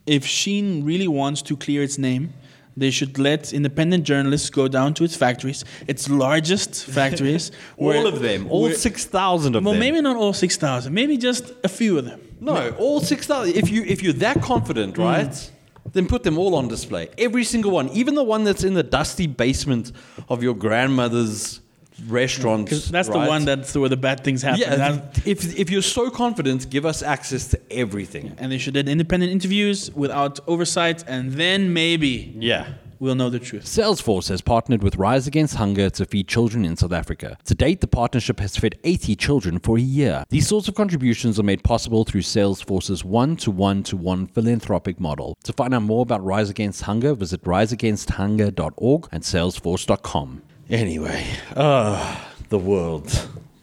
[0.06, 2.34] if Shein really wants to clear its name,
[2.78, 7.52] they should let independent journalists go down to its factories, its largest factories.
[7.78, 9.80] all of them, all six thousand of Well, them.
[9.82, 10.94] Well, maybe not all six thousand.
[10.94, 12.22] Maybe just a few of them.
[12.40, 13.56] No, all six thousand.
[13.56, 15.04] If you if you're that confident, Mm.
[15.04, 15.52] right,
[15.92, 17.10] then put them all on display.
[17.18, 19.92] Every single one, even the one that's in the dusty basement
[20.30, 21.60] of your grandmother's
[22.08, 22.66] restaurant.
[22.66, 23.24] Because that's right?
[23.24, 24.62] the one that's where the bad things happen.
[24.62, 28.34] Yeah, That- if if you're so confident, give us access to everything.
[28.38, 32.66] and they should do independent interviews without oversight, and then maybe Yeah.
[33.00, 33.66] we'll know the truth.
[33.66, 37.38] Salesforce has partnered with Rise Against Hunger to feed children in South Africa.
[37.46, 40.24] To date, the partnership has fed 80 children for a year.
[40.30, 45.00] These sorts of contributions are made possible through Salesforce's one to one to one philanthropic
[45.00, 45.38] model.
[45.44, 50.42] To find out more about Rise Against Hunger, visit riseagainsthunger.org and salesforce.com.
[50.70, 52.16] Anyway, uh,
[52.50, 53.12] the world.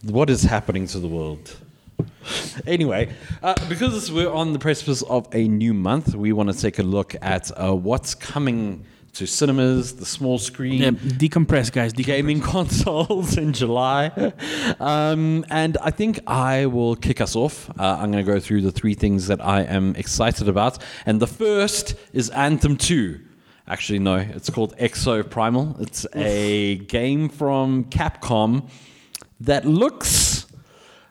[0.03, 1.57] What is happening to the world?
[2.67, 3.11] Anyway,
[3.43, 6.83] uh, because we're on the precipice of a new month, we want to take a
[6.83, 11.93] look at uh, what's coming to cinemas, the small screen, Yeah, decompress, guys.
[11.93, 12.05] Decompress.
[12.07, 14.11] gaming consoles in July.
[14.81, 17.71] Um, and I think I will kick us off.
[17.79, 20.83] Uh, I'm going to go through the three things that I am excited about.
[21.07, 23.21] And the first is Anthem 2.
[23.69, 25.81] Actually, no, it's called Exoprimal.
[25.81, 28.69] It's a game from Capcom
[29.41, 30.47] that looks.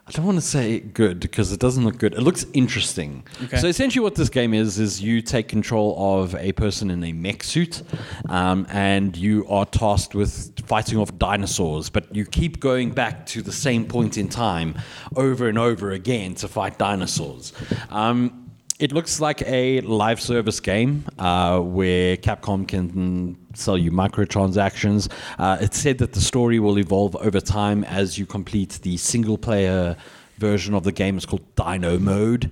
[0.08, 2.14] I don't want to say good because it doesn't look good.
[2.14, 3.26] It looks interesting.
[3.44, 3.58] Okay.
[3.58, 7.12] So essentially, what this game is is you take control of a person in a
[7.12, 7.82] mech suit,
[8.30, 11.90] um, and you are tasked with fighting off dinosaurs.
[11.90, 14.76] But you keep going back to the same point in time
[15.16, 17.52] over and over again to fight dinosaurs.
[17.90, 18.45] Um,
[18.80, 25.10] it looks like a live service game uh, where Capcom can sell you microtransactions.
[25.40, 29.38] Uh, it said that the story will evolve over time as you complete the single
[29.38, 29.96] player
[30.38, 31.16] version of the game.
[31.16, 32.52] It's called Dino Mode.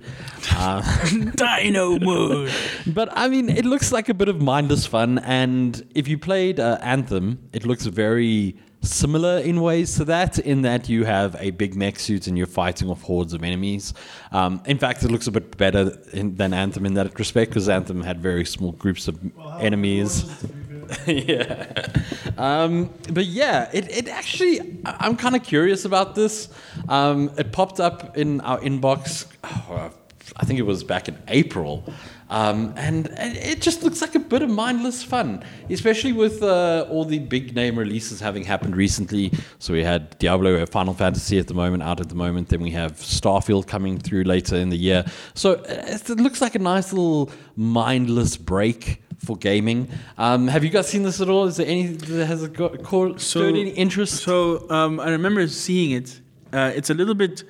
[0.50, 0.80] Uh,
[1.36, 2.50] Dino mode.
[2.86, 5.18] but I mean, it looks like a bit of mindless fun.
[5.18, 10.62] And if you played uh, Anthem, it looks very similar in ways to that, in
[10.62, 13.94] that you have a big mech suit and you're fighting off hordes of enemies.
[14.32, 17.68] Um, in fact, it looks a bit better in, than Anthem in that respect, because
[17.68, 20.22] Anthem had very small groups of Well, enemies.
[20.22, 21.84] important is it to be fair?
[22.36, 22.62] yeah.
[22.62, 26.48] Um, but yeah, it, it actually, I'm kind of curious about this.
[26.88, 29.90] Um, it popped up in our inbox, oh,
[30.36, 31.84] I think it was back in April.
[32.30, 37.04] Um, and it just looks like a bit of mindless fun, especially with uh, all
[37.04, 39.32] the big name releases having happened recently.
[39.58, 42.48] So we had Diablo, we have Final Fantasy at the moment, out at the moment.
[42.48, 45.04] Then we have Starfield coming through later in the year.
[45.34, 49.88] So uh, it looks like a nice little mindless break for gaming.
[50.18, 51.44] Um, have you guys seen this at all?
[51.46, 54.22] Is there any that has it got caught stirred any interest?
[54.22, 56.20] So um, I remember seeing it.
[56.52, 57.42] Uh, it's a little bit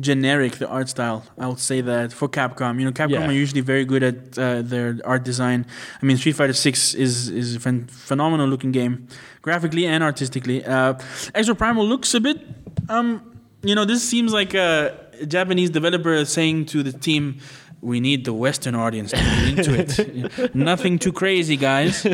[0.00, 1.24] generic, the art style.
[1.38, 2.78] I would say that for Capcom.
[2.78, 3.28] You know, Capcom Yeah.
[3.28, 5.66] are usually very good at uh, their art design.
[6.00, 9.06] I mean, Street Fighter Six is is a phen- phenomenal looking game,
[9.42, 10.64] graphically and artistically.
[10.64, 10.94] Uh,
[11.34, 12.38] Exoprimal looks a bit.
[12.88, 13.20] Um,
[13.62, 17.38] you know, this seems like a Japanese developer saying to the team.
[17.82, 20.54] We need the Western audience to be into it.
[20.54, 22.06] Nothing too crazy, guys.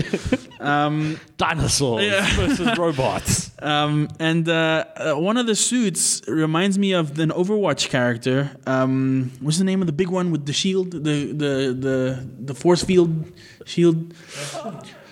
[0.61, 2.24] Um, Dinosaurs Yeah.
[2.37, 3.50] versus robots.
[3.61, 8.50] um, and uh, uh, one of the suits reminds me of an Overwatch character.
[8.66, 12.54] Um, what's the name of the big one with the shield, the the the the
[12.54, 13.31] force field
[13.66, 14.14] shield?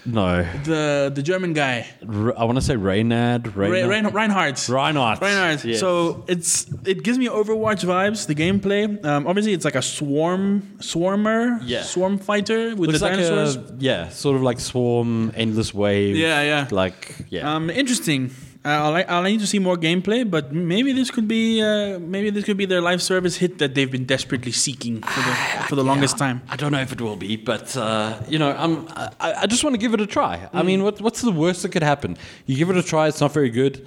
[0.06, 3.54] No, The the German guy, R- I want to say Reynad.
[3.56, 3.88] Re- Reynad.
[3.88, 4.68] Rein- Reinhardt.
[4.68, 5.20] Reinhardt.
[5.20, 5.64] Reinhardt.
[5.64, 5.80] Yes.
[5.80, 8.26] So it's it gives me Overwatch vibes.
[8.26, 9.04] The gameplay.
[9.04, 11.82] Um, obviously, it's like a swarm swarmer, Yeah.
[11.82, 13.56] swarm fighter with looks the like dinosaurs.
[13.56, 16.16] a yeah, sort of like Swarm, Endless Wave.
[16.16, 16.68] Yeah, yeah.
[16.70, 17.54] Like yeah.
[17.54, 18.30] Um, interesting.
[18.66, 22.44] I'll, I'll need to see more gameplay, but maybe this could be uh, maybe this
[22.44, 25.34] could be their live service hit that they've been desperately seeking for the
[25.68, 26.42] for the longest time.
[26.48, 29.62] I don't know if it will be, but uh, you know, I'm, I, I just
[29.64, 30.48] want to give it a try.
[30.52, 30.66] I Mm.
[30.66, 32.16] mean, what, what's the worst that could happen?
[32.46, 33.86] You give it a try, it's not very good.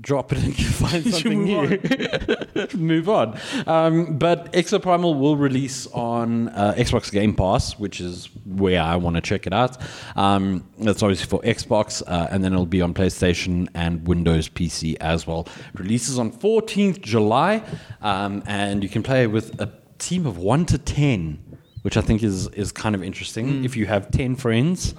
[0.00, 2.66] Drop it and find something move new.
[2.74, 3.38] move on.
[3.66, 9.16] Um, but Exoprimal will release on uh, Xbox Game Pass, which is where I want
[9.16, 9.76] to check it out.
[10.14, 14.96] Um, that's obviously for Xbox, uh, and then it'll be on PlayStation and Windows PC
[15.00, 15.48] as well.
[15.74, 17.60] Releases on 14th July,
[18.00, 22.22] um, and you can play with a team of one to ten, which I think
[22.22, 23.64] is is kind of interesting.
[23.64, 24.94] If you have ten friends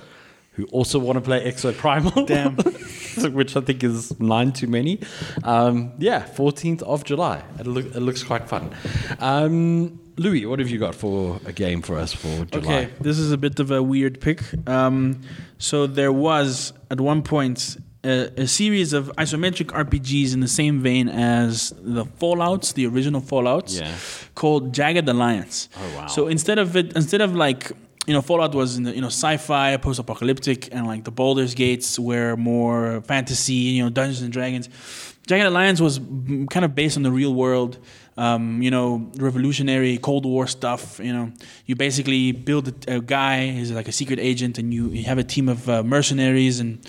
[0.55, 2.55] who also want to play Exoprimal, Damn.
[3.33, 4.99] which I think is nine too many.
[5.43, 7.43] Um, yeah, 14th of July.
[7.59, 8.73] It, look, it looks quite fun.
[9.19, 12.73] Um, Louis, what have you got for a game for us for July?
[12.85, 14.41] Okay, this is a bit of a weird pick.
[14.67, 15.21] Um,
[15.57, 20.79] so there was at one point a, a series of isometric RPGs in the same
[20.79, 23.93] vein as the Fallout's, the original Fallout's, Yeah.
[24.35, 25.67] called Jagged Alliance.
[25.77, 26.07] Oh, wow.
[26.07, 27.71] So instead of it, instead of like
[28.05, 31.97] you know, Fallout was in the, you know sci-fi, post-apocalyptic, and like the Baldur's Gates
[31.97, 34.69] were more fantasy, you know, Dungeons and Dragons.
[35.27, 35.99] Jagged Alliance was
[36.51, 37.79] kind of based on the real world,
[38.15, 40.99] um, you know, revolutionary Cold War stuff.
[40.99, 41.31] You know,
[41.65, 45.17] you basically build a, a guy, he's like a secret agent, and you, you have
[45.17, 46.87] a team of uh, mercenaries, and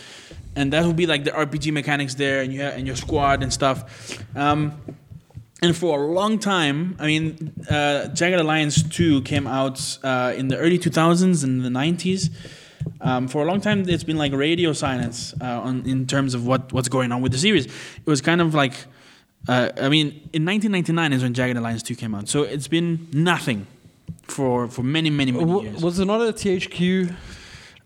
[0.54, 3.50] and that would be like the RPG mechanics there, and you and your squad and
[3.50, 4.22] stuff.
[4.36, 4.72] Um,
[5.62, 10.48] and for a long time, I mean, uh, Jagged Alliance 2 came out uh, in
[10.48, 12.30] the early 2000s and the 90s.
[13.00, 16.46] Um, for a long time, it's been like radio silence uh, on, in terms of
[16.46, 17.66] what, what's going on with the series.
[17.66, 18.74] It was kind of like,
[19.48, 22.28] uh, I mean, in 1999 is when Jagged Alliance 2 came out.
[22.28, 23.66] So it's been nothing
[24.24, 25.82] for, for many, many, many W- years.
[25.82, 27.14] was it not a THQ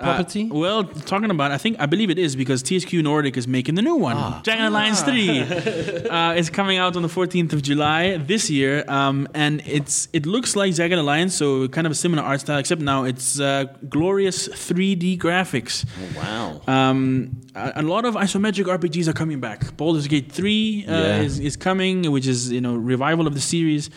[0.01, 0.49] property?
[0.51, 3.75] Uh, well, talking about, I think I believe it is because THQ Nordic is making
[3.77, 4.41] the new one, Ah.
[4.43, 5.41] Jagged Alliance Three.
[6.11, 10.27] uh, it's coming out on the 14th of July this year, um, and it's it
[10.27, 13.65] looks like Jagged Alliance, so kind of a similar art style, except now it's uh,
[13.89, 15.85] glorious 3D graphics.
[16.17, 16.61] wow.
[16.67, 19.77] Um, a, a lot of isometric RPGs are coming back.
[19.77, 21.21] Baldur's Gate 3 uh, Yeah.
[21.23, 23.91] is, is coming, which is you know revival of the series,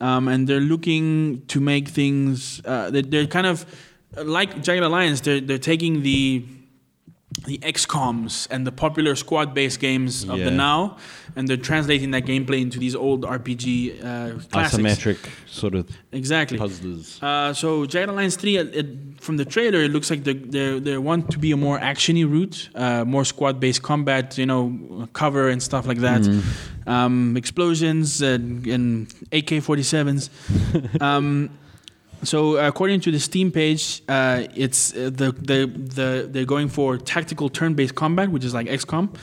[0.00, 2.60] um, and they're looking to make things.
[2.64, 3.64] Uh, they're, they're kind of
[4.16, 5.20] like Jagged Alliance.
[5.20, 6.44] They're they're taking the
[7.44, 10.46] the XComs and the popular squad-based games of Yeah.
[10.46, 10.96] the now,
[11.36, 14.82] and they're translating that gameplay into these old RPG uh, classics.
[14.82, 16.58] Isometric sort of Exactly.
[16.58, 17.22] puzzlers.
[17.22, 18.86] Uh, so Jagged Alliance 3, it, it,
[19.20, 22.24] from the trailer, it looks like they they they want to be a more actiony
[22.28, 26.26] route, uh, more squad-based combat, you know, cover and stuff like that,
[26.88, 30.30] um, explosions and, and AK-47s.
[31.00, 31.50] um,
[32.22, 36.96] so according to the Steam page, uh, it's uh, the, the the they're going for
[36.98, 39.14] tactical turn-based combat, which is like XCOM.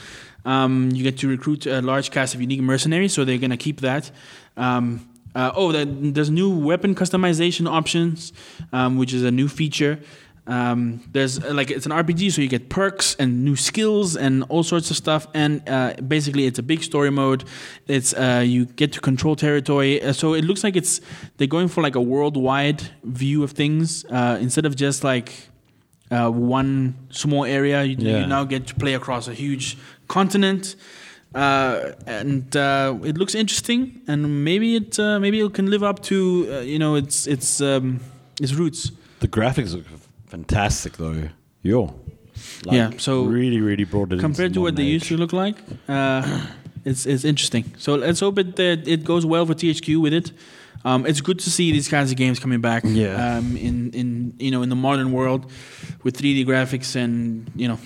[0.46, 3.82] Um, you get to recruit a large cast of unique mercenaries, so they're gonna keep
[3.82, 4.12] that.
[4.56, 8.32] Um, uh, oh, there's new weapon customization options,
[8.72, 10.00] um, which is a new feature.
[10.48, 14.44] Um, there's uh, like it's an RPG, so you get perks and new skills and
[14.50, 15.28] all sorts of stuff.
[15.34, 17.46] And uh, basically, it's a big story mode.
[17.88, 20.02] It's uh, you get to control territory.
[20.04, 21.02] Uh, so it looks like it's
[21.38, 25.50] they're going for like a worldwide view of things uh, instead of just like
[26.12, 27.84] uh, one small area.
[27.84, 28.20] You, Yeah.
[28.20, 29.78] you now get to play across a huge
[30.08, 30.76] continent.
[31.34, 36.02] Uh, and uh, it looks interesting, and maybe it uh, maybe it can live up
[36.04, 38.00] to uh, you know its its um,
[38.40, 38.92] its roots.
[39.20, 39.86] The graphics look
[40.36, 41.30] fantastic, though.
[41.62, 41.94] Yo.
[42.70, 45.56] Yeah, so really, really brought it compared to what they used to look like,
[45.88, 46.46] uh,
[46.86, 47.64] it's it's interesting.
[47.78, 50.32] So let's hope it that it goes well for THQ with it.
[50.84, 52.84] Um, it's good to see these kinds of games coming back.
[52.86, 53.38] Yeah.
[53.38, 55.50] Um, in in you know in the modern world,
[56.04, 57.80] with 3D graphics and you know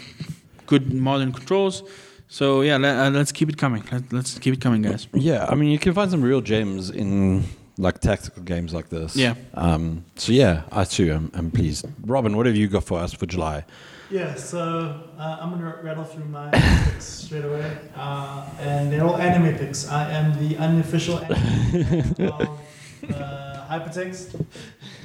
[0.65, 1.83] good modern controls.
[2.27, 3.83] So yeah, let, uh, let's keep it coming.
[3.91, 5.07] Let, let's keep it coming, guys.
[5.13, 7.43] Yeah, I mean, you can find some real gems in
[7.79, 9.15] like tactical games like this.
[9.15, 9.33] Yeah.
[9.55, 10.03] Um.
[10.15, 11.87] So yeah, I too am, am pleased.
[12.05, 13.65] Robin, what have you got for us for July?
[14.11, 16.49] Yeah, so uh, I'm gonna rattle through my
[16.85, 19.87] picks straight away, uh, and they're all anime picks.
[19.87, 24.45] I am the unofficial anime of uh, Hypertext,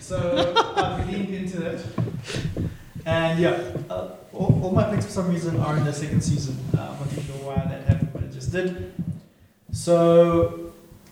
[0.01, 1.85] so I've leaned into that.
[3.07, 3.51] And yeah,
[3.91, 6.57] uh, all, all my picks for some reason are in the second season.
[6.75, 8.95] Uh, I'm not even sure why that happened, but it just did.
[9.71, 10.64] So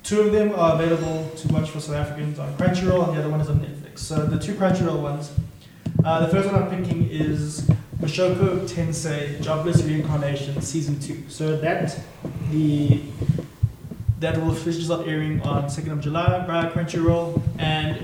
[0.03, 3.31] two of them are available to watch for South Africans on Crunchyroll, and the other
[3.31, 4.01] one is on Netflix.
[4.01, 5.33] So the two Crunchyroll ones.
[6.05, 7.69] Uh, the first one I'm picking is
[8.01, 11.29] Mushoku Tensei Jobless Reincarnation Season 2.
[11.29, 11.99] So that
[12.51, 13.01] the
[14.19, 17.97] that will officially start airing on 2nd of July by Crunchyroll and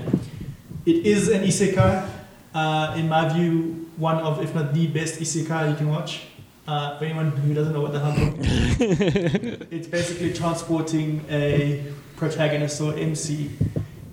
[0.85, 2.09] it is an isekai.
[2.53, 6.28] Uh, in my view, one of if not the best isekai you can watch.
[6.69, 8.45] Uh, for anyone who doesn't know what the talking about,
[9.71, 11.83] it's basically transporting a
[12.15, 13.49] protagonist or MC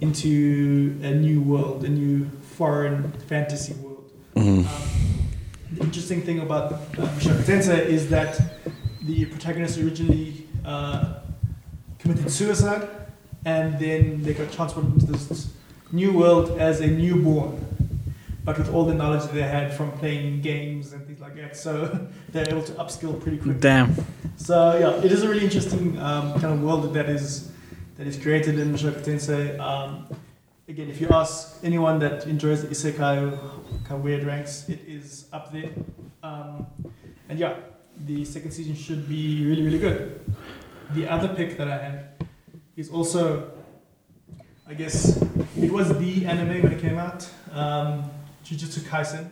[0.00, 2.24] into a new world, a new
[2.56, 4.10] foreign fantasy world.
[4.36, 4.60] Mhm.
[4.60, 4.66] Um,
[5.70, 6.78] the interesting thing about uh,
[7.18, 8.40] Mushoku is that
[9.02, 11.16] the protagonist originally uh,
[11.98, 12.88] committed suicide,
[13.44, 15.52] and then they got transported into this
[15.92, 17.65] new world as a newborn,
[18.46, 21.56] but with all the knowledge that they had from playing games and things like that.
[21.56, 23.60] So they're able to upskill pretty quickly.
[23.60, 23.94] Damn.
[24.36, 27.50] So yeah, it is a really interesting um, kind of world that is
[27.96, 29.58] that is created in Mushoku Tensei.
[29.58, 30.06] Um,
[30.68, 33.36] again, if you ask anyone that enjoys the isekai
[33.84, 35.70] kind of weird ranks, it is up there.
[36.22, 36.66] Um,
[37.28, 37.56] and yeah,
[38.06, 40.20] the second season should be really really good.
[40.92, 42.28] The other pick that I had
[42.76, 43.50] is also,
[44.68, 45.20] I guess,
[45.58, 48.08] it was the anime when it came out, um,
[48.46, 49.28] Jujutsu Kaisen.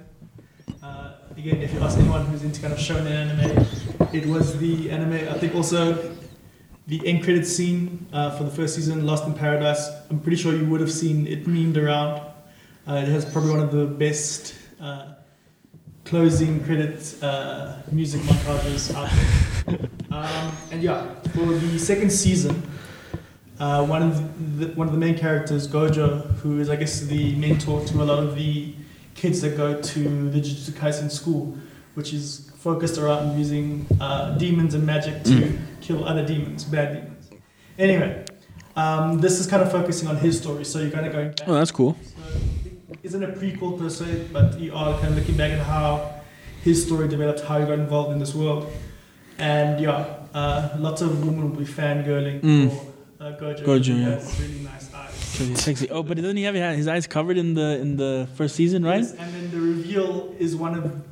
[0.83, 3.65] Uh, again, if you ask anyone who's into kind of shonen anime,
[4.13, 5.13] it was the anime.
[5.13, 6.17] I think also
[6.89, 9.89] the end credit scene uh, for the first season, Lost in Paradise.
[10.11, 12.23] I'm pretty sure you would have seen it memed around.
[12.89, 15.13] Uh, it has probably one of the best uh,
[16.05, 19.09] closing credit uh, music montages out
[19.67, 19.89] there.
[20.11, 22.69] um, and yeah, for the second season,
[23.61, 27.37] uh, one of the, one of the main characters, Gojo, who is I guess the
[27.37, 28.75] mentor to a lot of the
[29.15, 31.57] kids that go to the Jujutsu Kaisen school,
[31.95, 37.31] which is focused around using uh, demons and magic to kill other demons, bad demons.
[37.79, 38.25] Anyway,
[38.77, 41.49] um, this is kind of focusing on his story, so you're kind of going back.
[41.49, 41.97] Oh, that's cool.
[42.03, 42.39] So
[42.91, 46.15] it isn't a prequel per se, but you are kind of looking back at how
[46.63, 48.73] his story developed, how he got involved in this world.
[49.39, 52.71] And yeah, uh, lots of women will be fangirling Mm.
[52.71, 53.65] for uh, Gojo.
[53.65, 54.43] Gojo, yeah.
[54.43, 54.74] really nice
[55.55, 55.91] Sexy.
[55.91, 59.01] Oh, but doesn't he have his eyes covered in the in the first season, right?
[59.01, 61.03] Yes, and then the reveal is one of,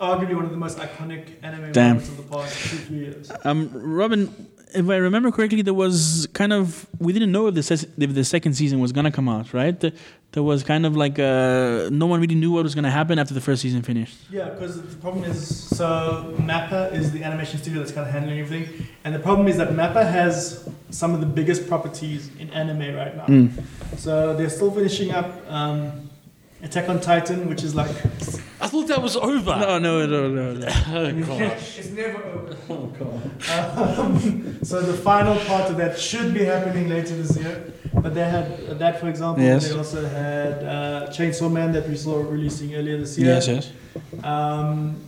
[0.00, 1.96] arguably one of the most iconic anime Damn.
[1.96, 3.32] moments of the past two, three years.
[3.44, 7.62] Um, Robin, if I remember correctly, there was kind of we didn't know if the
[7.62, 9.78] ses- if the second season was gonna come out, right?
[9.78, 9.92] The-
[10.32, 13.32] There was kind of like uh, no one really knew what was gonna happen after
[13.32, 14.16] the first season finished.
[14.30, 15.38] Yeah, because the problem is,
[15.78, 15.86] so
[16.50, 19.70] Mappa is the animation studio that's kind of handling everything, and the problem is that
[19.70, 23.24] Mappa has some of the biggest properties in anime right now.
[23.24, 23.48] Mm.
[23.96, 26.10] So they're still finishing up um,
[26.62, 27.96] Attack on Titan, which is like
[28.60, 29.56] I thought that was over.
[29.56, 30.52] No, no, no, no.
[30.52, 30.68] no.
[30.88, 31.78] Oh, gosh.
[31.78, 32.56] it's never over.
[32.68, 33.98] Oh, God.
[33.98, 37.72] Um, so the final part of that should be happening later this year.
[37.94, 39.42] But they had that, for example.
[39.42, 39.68] Yes.
[39.68, 43.34] They also had uh, Chainsaw Man that we saw releasing earlier this year.
[43.34, 43.72] Yes, yes.
[44.24, 45.00] Um,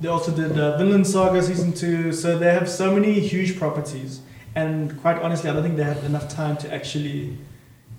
[0.00, 4.20] they also did uh, Vinland Saga season two, so they have so many huge properties,
[4.56, 7.38] and quite honestly, I don't think they have enough time to actually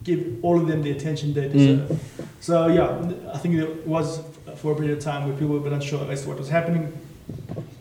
[0.04, 1.98] give all of them the attention they deserve.
[2.42, 4.22] So yeah, I think it was
[4.58, 6.50] for a period of time where people were a bit unsure as to what was
[6.50, 6.92] happening,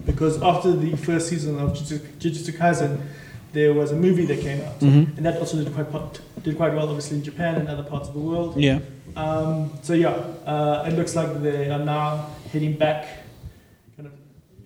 [0.07, 3.01] because after the first season of Jujutsu Kaisen,
[3.53, 5.17] there was a movie that came out, Mm-hmm.
[5.17, 8.15] and that also did quite did quite well, obviously in Japan and other parts of
[8.15, 8.57] the world.
[8.61, 8.81] Yeah.
[9.15, 10.09] Um, so yeah,
[10.47, 13.07] uh, it looks like they are now heading back,
[13.97, 14.13] kind of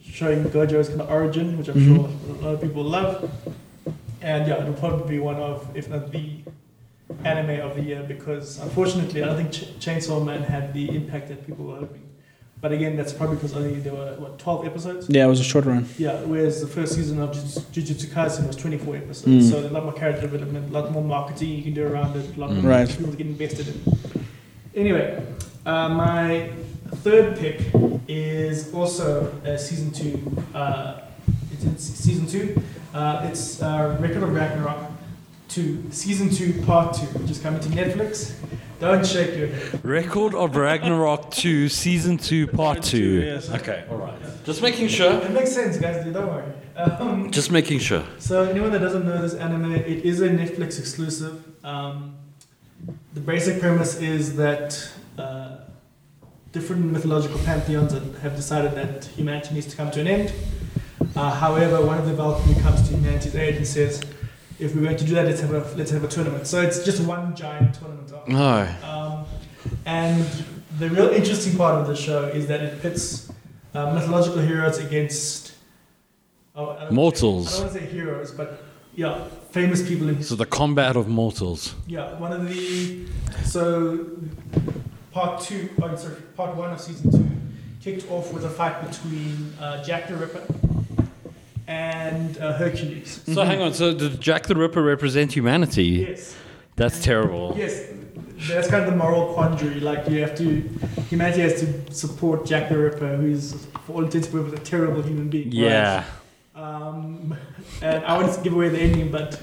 [0.03, 1.97] showing Gojo's kind of origin, which I'm Mhm.
[1.97, 2.09] sure
[2.41, 3.29] a lot of people love.
[4.23, 6.41] And yeah, it'll probably be one of, if not the
[7.25, 11.29] anime of the year, because unfortunately, I don't think Ch- Chainsaw Man had the impact
[11.29, 12.03] that people were hoping.
[12.61, 15.07] But again, that's probably because only there were what 12 episodes.
[15.11, 15.87] Yeah, it was a short run.
[15.99, 19.27] Yeah, whereas the first season of Jujutsu Kaisen was 24 episodes.
[19.47, 19.51] Mm.
[19.51, 22.37] So a lot more character development, a lot more marketing you can do around it,
[22.37, 22.63] a lot Mm.
[22.63, 22.89] more Right.
[22.89, 24.27] people to get invested in.
[24.75, 25.23] Anyway,
[25.67, 26.51] uh, my
[27.05, 27.61] third pick
[28.09, 30.43] is also uh, season two.
[30.55, 31.01] Uh,
[31.53, 32.61] it's season two.
[32.95, 34.79] Uh, it's uh, Record of Ragnarok
[35.49, 38.35] 2, season 2, part 2, which is coming to Netflix.
[38.79, 39.85] Don't shake your head.
[39.85, 42.99] Record of Ragnarok 2, Season 2, Part 2.
[43.23, 43.51] yes.
[43.51, 44.19] Okay, alright.
[44.45, 45.13] Just making sure.
[45.15, 46.45] It makes sense, guys, don't worry.
[46.77, 48.05] Um, Just making sure.
[48.19, 51.43] So anyone that doesn't know this anime, it is a Netflix exclusive.
[51.65, 52.17] Um,
[53.15, 54.87] the basic premise is that
[55.17, 55.57] uh,
[56.53, 60.33] different mythological pantheons have decided that humanity needs to come to an end.
[61.15, 64.03] Uh, however, one of the Valkyrie comes to humanity's aid and says,
[64.59, 66.85] "If we were to do that, let's have a let's have a tournament." So it's
[66.85, 68.13] just one giant tournament.
[68.29, 68.69] No.
[68.85, 69.25] Um,
[69.85, 70.27] and
[70.79, 73.33] the real interesting part of the show is that it pits
[73.75, 75.55] uh, mythological heroes against
[76.55, 77.49] oh, Mortals.
[77.49, 81.07] I don't want to say heroes, but yeah, famous people in So the combat of
[81.07, 81.75] mortals.
[81.87, 83.07] Yeah, one of the
[83.45, 84.07] so
[85.13, 87.27] part two, oh, sorry, part one of season two
[87.81, 90.43] kicked off with a fight between uh, Jack the Ripper
[91.67, 93.21] and uh, Hercules.
[93.27, 96.07] So hang on, so does Jack the Ripper represent humanity?
[96.09, 96.37] Yes.
[96.77, 97.55] That's terrible.
[97.57, 97.89] Yes,
[98.49, 99.81] that's kind of the moral quandary.
[99.81, 100.61] Like you have to,
[101.09, 105.03] humanity has to support Jack the Ripper, who's for all intents and purposes a terrible
[105.03, 105.51] human being.
[105.53, 106.05] Yeah.
[106.55, 107.35] Um,
[107.81, 109.43] and I won't give away the ending, but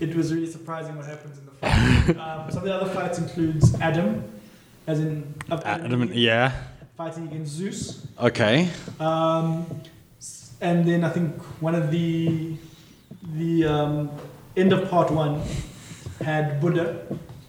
[0.00, 2.16] it was really surprising what happens in the fight.
[2.18, 4.30] um, some of the other fights includes Adam,
[4.86, 6.52] as in of Adam, and yeah.
[6.96, 8.06] fighting against Zeus.
[8.20, 8.68] Okay.
[9.00, 9.66] Um,
[10.60, 12.56] and then I think one of the
[13.34, 14.10] the um,
[14.56, 15.42] end of part one
[16.22, 17.06] had Buddha,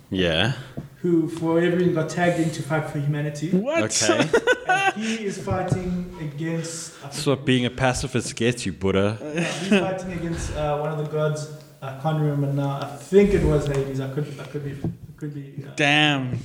[0.10, 0.54] Yeah.
[1.02, 3.52] who for whatever reason got tagged in to fight for humanity.
[3.52, 3.84] What?
[3.84, 4.30] Okay.
[4.70, 7.02] and he is fighting against.
[7.02, 9.18] That's what being a pacifist gets you, Buddha.
[9.22, 11.52] Yeah, he's fighting against uh, one of the gods.
[11.82, 12.80] I can't remember now.
[12.82, 14.00] I think it was Hades.
[14.00, 15.64] I could, I could be, I could be.
[15.64, 16.40] Uh, Damn.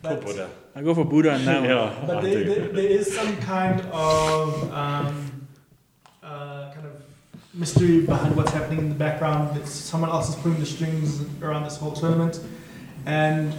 [0.00, 1.62] but, I go for Buddha now.
[1.64, 5.35] yeah, but there, there, there is some kind of um,
[6.26, 6.92] uh, kind of
[7.54, 9.56] mystery behind what's happening in the background.
[9.56, 12.40] It's someone else is pulling the strings around this whole tournament,
[13.06, 13.54] and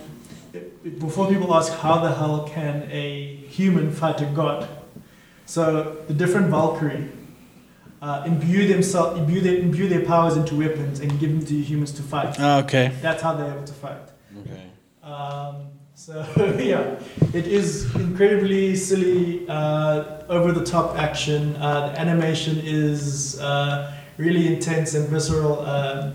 [0.53, 4.67] it, before people ask how the hell can a human fight a god,
[5.45, 7.09] so the different Valkyrie.
[7.99, 11.91] Uh, imbue themselves, imbue their, imbue their powers into weapons and give them to humans
[11.91, 12.35] to fight.
[12.37, 12.91] Ah, okay.
[13.01, 14.07] That's how they're able to fight.
[14.41, 14.69] Okay.
[15.01, 15.55] Um,
[15.97, 16.23] so
[16.59, 16.99] yeah,
[17.33, 21.55] it is incredibly silly, uh, over the top action.
[21.55, 26.13] Uh, the animation is uh, really intense and visceral, um,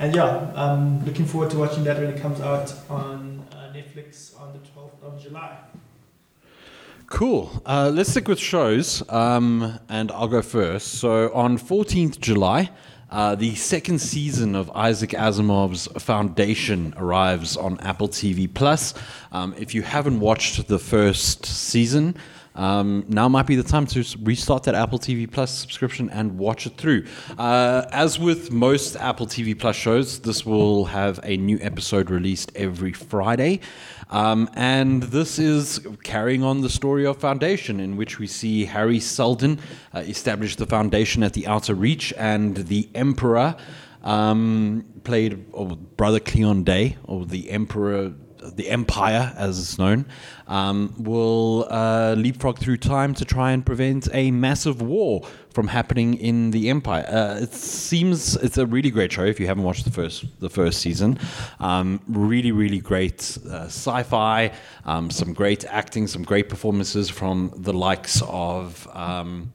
[0.00, 4.38] and yeah, I'm looking forward to watching that when it comes out on uh, Netflix
[4.38, 5.56] on the 12th of July.
[7.06, 7.62] Cool.
[7.64, 10.98] Uh, let's stick with shows, um, and I'll go first.
[10.98, 12.70] So on 14th July,
[13.12, 18.94] uh, the second season of Isaac Asimov's Foundation arrives on Apple TV Plus.
[19.32, 22.16] Um, if you haven't watched the first season,
[22.54, 26.66] um, now might be the time to restart that Apple TV Plus subscription and watch
[26.66, 27.04] it through.
[27.38, 32.50] Uh, as with most Apple TV Plus shows, this will have a new episode released
[32.54, 33.60] every Friday.
[34.12, 39.00] Um, and this is carrying on the story of Foundation, in which we see Hari
[39.00, 39.58] Seldon
[39.94, 43.56] uh, establish the Foundation at the Outer Reach, and the Emperor,
[44.02, 50.04] um, played or Brother Cleon Day, or the Emperor, the Empire as it's known,
[50.46, 56.14] um, will uh, leapfrog through time to try and prevent a massive war from happening
[56.14, 57.04] in the Empire.
[57.06, 60.50] Uh, it seems it's a really great show if you haven't watched the first the
[60.50, 61.18] first season.
[61.60, 64.52] Um, really, really great uh, sci-fi,
[64.84, 68.88] um, some great acting, some great performances from the likes of.
[68.92, 69.52] Um,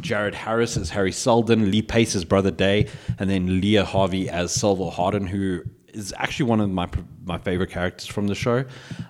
[0.00, 2.88] Jared Harris as Hari Seldon, Lee Pace as Brother Day,
[3.18, 5.62] and then Leah Harvey as Salvor Hardin, who
[5.92, 6.88] is actually one of my
[7.24, 8.64] my favorite characters from the show.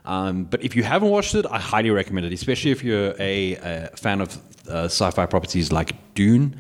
[0.05, 3.57] Um, but if you haven't watched it, I highly recommend it, especially if you're a,
[3.57, 4.37] a fan of
[4.69, 6.57] uh, sci-fi properties like Dune.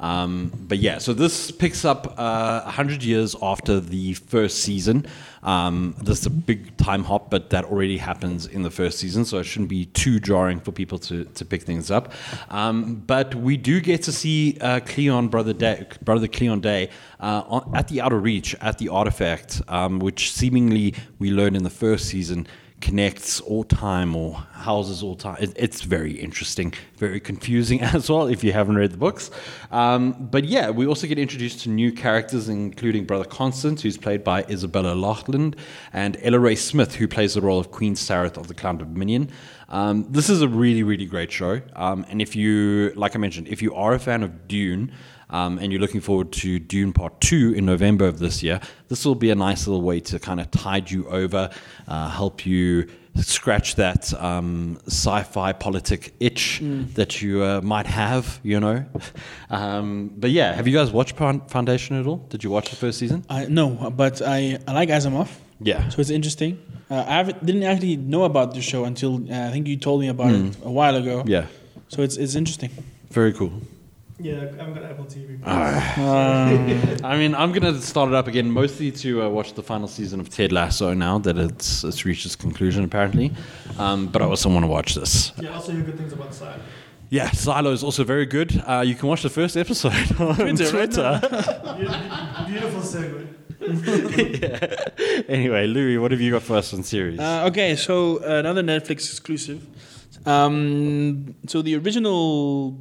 [0.00, 5.06] Um, but yeah, so this picks up uh, 100 years after the first season.
[5.42, 9.24] Um, this is a big time hop, but that already happens in the first season,
[9.24, 12.12] so it shouldn't be too jarring for people to, to pick things up.
[12.50, 16.90] Um, but we do get to see uh, Cleon, Brother Day, Brother Cleon Day,
[17.20, 21.62] uh, on, at the Outer Reach, at the artifact, um, which seemingly we learned in
[21.62, 22.46] the first season
[22.80, 25.36] connects all time or houses all time.
[25.40, 29.30] It, it's very interesting, very confusing as well if you haven't read the books.
[29.70, 34.22] Um, but yeah, we also get introduced to new characters, including Brother Constance, who's played
[34.22, 35.56] by Isabella Laughland,
[35.92, 39.30] and Ella-Rae Smith, who plays the role of Queen Sareth of the Clan Dominion.
[39.68, 41.60] Um, this is a really, really great show.
[41.76, 44.92] Um, and if you, like I mentioned, if you are a fan of Dune,
[45.30, 49.04] um, and you're looking forward to Dune Part 2 in November of this year, this
[49.04, 51.50] will be a nice little way to kind of tide you over,
[51.86, 56.60] uh, help you scratch that um, sci fi politic itch
[56.94, 58.84] that you uh, might have, you know.
[59.50, 62.18] Um, but yeah, have you guys watched Foundation at all?
[62.28, 63.24] Did you watch the first season?
[63.28, 65.28] I, no, but I, I like Asimov,
[65.60, 65.88] Yeah.
[65.88, 66.58] so it's interesting.
[66.90, 70.08] Uh, I didn't actually know about the show until uh, I think you told me
[70.08, 71.22] about it a while ago.
[71.26, 71.46] Yeah.
[71.88, 72.70] So it's it's interesting.
[73.10, 73.52] Very cool.
[74.20, 75.38] Yeah, I've got Apple TV.
[75.44, 79.86] Uh, I mean, I'm gonna start it up again, mostly to uh, watch the final
[79.86, 83.32] season of Ted Lasso now that it's it's reached its conclusion apparently.
[83.78, 85.32] Um, but I also want to watch this.
[85.38, 86.60] Yeah, also hear good things about Side.
[87.10, 88.62] Yeah, Silo is also very good.
[88.66, 91.20] Uh, you can watch the first episode on Twitter, Twitter.
[91.78, 93.34] Beautiful, beautiful segue.
[95.28, 97.18] anyway, Louis, what have you got for us on series?
[97.18, 99.64] Uh, okay, so another Netflix exclusive.
[100.26, 102.72] Um, so the original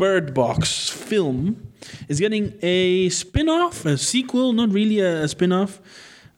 [0.00, 1.72] Bird Box film
[2.08, 5.78] is getting a spin-off, a sequel, not really a, a spin-off.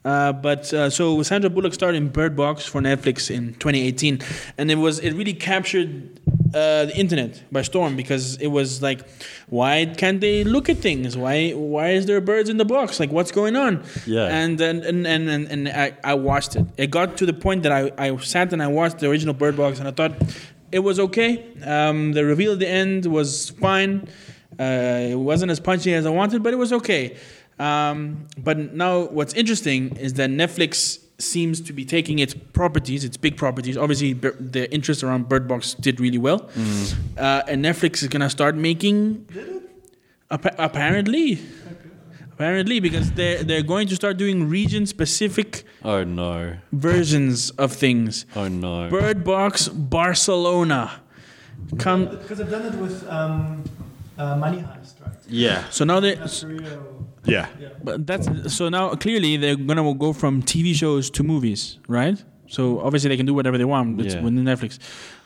[0.04, 4.18] Uh, but uh, so Sandra Bullock starred in Bird Box for Netflix in 2018,
[4.58, 6.18] and it was it really captured
[6.52, 9.08] uh, the internet by storm because it was like,
[9.48, 11.16] why can't they look at things?
[11.16, 12.98] Why why is there birds in the box?
[12.98, 13.84] Like what's going on?
[14.06, 14.26] Yeah.
[14.26, 16.66] And then and and and, and I, I watched it.
[16.76, 19.56] It got to the point that I, I sat and I watched the original Bird
[19.56, 20.14] Box and I thought
[20.72, 21.44] it was okay.
[21.64, 24.08] Um, the reveal at the end was fine.
[24.58, 27.16] Uh, it wasn't as punchy as I wanted, but it was okay.
[27.58, 33.16] Um, but now what's interesting is that Netflix seems to be taking its properties, its
[33.16, 33.76] big properties.
[33.76, 36.50] Obviously, bir- the interest around Bird Box did really well,
[37.16, 39.24] uh, and Netflix is gonna start making.
[40.30, 41.38] Appa- apparently,
[42.32, 46.56] apparently, because they're they're going to start doing region-specific Oh no.
[46.72, 48.26] versions of things.
[48.36, 48.88] Oh no.
[48.90, 50.90] Bird Box Barcelona.
[51.78, 52.06] Come.
[52.06, 53.62] Because I've done it with um,
[54.18, 55.16] uh, Money Heist, right?
[55.28, 55.68] yeah.
[55.70, 56.16] So now they.
[57.24, 57.46] Yeah.
[57.60, 57.68] Yeah.
[57.84, 62.18] But that's so now clearly they're gonna go from TV shows to movies, right?
[62.56, 63.96] So obviously they can do whatever they want.
[63.96, 64.20] with, Yeah.
[64.50, 64.78] Netflix.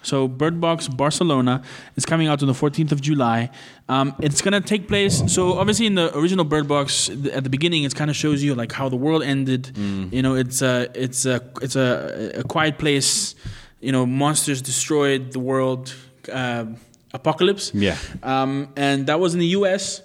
[0.03, 1.55] So Bird Box Barcelona
[1.97, 3.51] is coming out on the 14th of July.
[3.89, 5.17] Um, it's gonna take place.
[5.37, 8.39] So obviously in the original Bird Box, th- at the beginning, it kind of shows
[8.45, 9.63] you like how the world ended.
[9.75, 10.13] Mm.
[10.13, 13.35] You know, it's a it's a it's a, a quiet place.
[13.81, 15.85] You know, monsters destroyed the world.
[16.33, 16.65] Uh,
[17.13, 17.73] apocalypse.
[17.75, 17.97] Yeah.
[18.23, 20.03] Um, and that was in the U.S.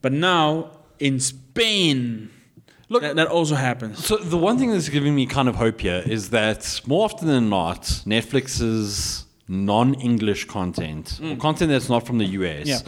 [0.00, 2.30] But now in Spain,
[2.92, 4.04] Look- that, that also happens.
[4.04, 7.26] So the one thing that's giving me kind of hope here is that more often
[7.28, 12.78] than not, Netflix's non-English content, or content that's not from the US, Yeah.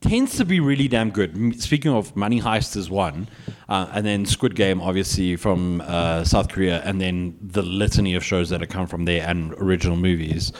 [0.00, 1.60] tends to be really damn good.
[1.60, 3.28] Speaking of Money Heist is one,
[3.68, 8.24] uh, and then Squid Game, obviously from uh, South Korea, and then the litany of
[8.24, 10.52] shows that have come from there and original movies.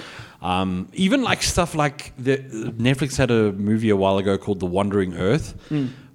[0.43, 4.66] Um, even like stuff like the Netflix had a movie a while ago called The
[4.66, 5.55] Wandering Earth.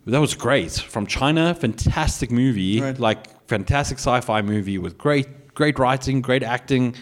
[0.05, 1.53] That was great from China.
[1.55, 2.99] Fantastic movie, Right.
[2.99, 6.95] like fantastic sci-fi movie with great, great writing, great acting,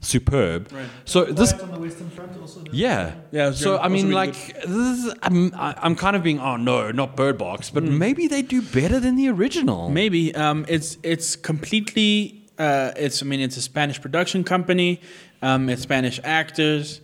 [0.00, 0.70] superb.
[0.72, 0.86] Right.
[1.04, 2.62] So this Quiet on the Western Front also.
[2.70, 3.14] yeah.
[3.32, 6.90] Yeah, So I mean, really like, this is, I'm, I'm kind of being, oh no,
[6.90, 9.90] not Bird Box, but maybe they do better than the original.
[9.90, 12.40] Maybe um, it's it's completely.
[12.56, 15.00] Uh, it's I mean it's a Spanish production company.
[15.42, 17.00] Um, it's Spanish actors,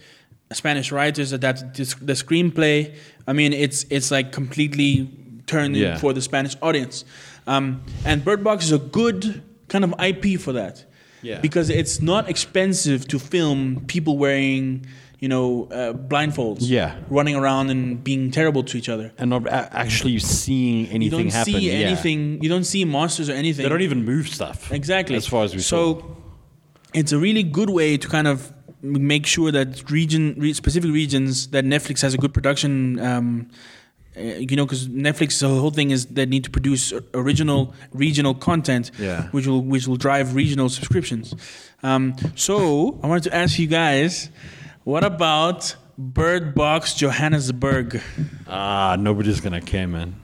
[0.53, 2.95] Spanish writers adapted the, the screenplay.
[3.27, 5.11] I mean it's it's like completely
[5.59, 5.99] Yeah.
[5.99, 7.05] for the Spanish audience.
[7.47, 10.85] Um, and Bird Box is a good kind of IP for that.
[11.23, 11.41] Yeah.
[11.41, 14.87] Because it's not expensive to film people wearing,
[15.19, 16.59] you know, uh, blindfolds.
[16.61, 16.97] Yeah.
[17.11, 19.13] Running around and being terrible to each other.
[19.19, 21.53] And not actually seeing anything You don't happen.
[21.55, 21.87] see yeah.
[21.89, 22.43] anything.
[22.43, 23.63] You don't see monsters or anything.
[23.65, 24.73] They don't even move stuff.
[24.73, 25.17] Exactly.
[25.17, 26.07] As far as we so, saw.
[26.95, 31.49] it's a really good way to kind of make sure that region, re- specific regions,
[31.49, 32.99] that Netflix has a good production.
[32.99, 33.51] Um,
[34.21, 38.91] you know, because Netflix, the whole thing is they need to produce original regional content,
[38.99, 39.25] Yeah.
[39.33, 41.35] which will which will drive regional subscriptions.
[41.83, 44.31] Um, so I wanted to ask you guys,
[44.85, 48.01] what about Bird Box Johannesburg?
[48.49, 50.15] Ah, nobody's gonna care, man.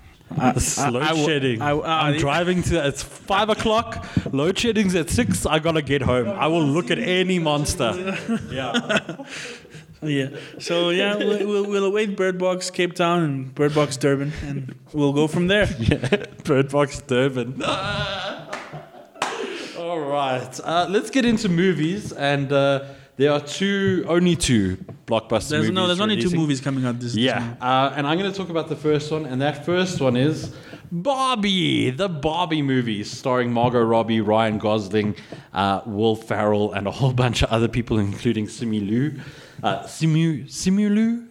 [0.57, 1.62] It's I- load shedding.
[1.62, 2.86] I- uh, I'm driving to.
[2.88, 4.05] It's five o'clock.
[4.32, 5.47] Load shedding's at six.
[5.47, 6.28] I gotta get home.
[6.28, 7.92] I will look at any monster.
[8.51, 9.16] Yeah.
[10.03, 10.28] Yeah.
[10.59, 14.74] So yeah, we'll, we'll, we'll await Bird Box Cape Town and Bird Box Durban, and
[14.92, 15.66] we'll go from there.
[16.44, 17.62] Bird Box Durban.
[19.78, 20.61] All right.
[20.62, 22.84] Uh, let's get into movies, and uh,
[23.16, 24.76] there are two, only two
[25.07, 25.70] blockbuster There's movies.
[25.72, 27.14] no, there's only two movies coming out this.
[27.14, 27.32] year.
[27.32, 30.16] Yeah, uh, and I'm going to talk about the first one, and that first one
[30.16, 30.55] is
[30.92, 35.14] Barbie, the Barbie movie, starring Margot Robbie, Ryan Gosling,
[35.55, 39.20] uh, Will Ferrell, and a whole bunch of other people, including Simu Liu.
[39.62, 41.22] Uh, Simu, Simu Liu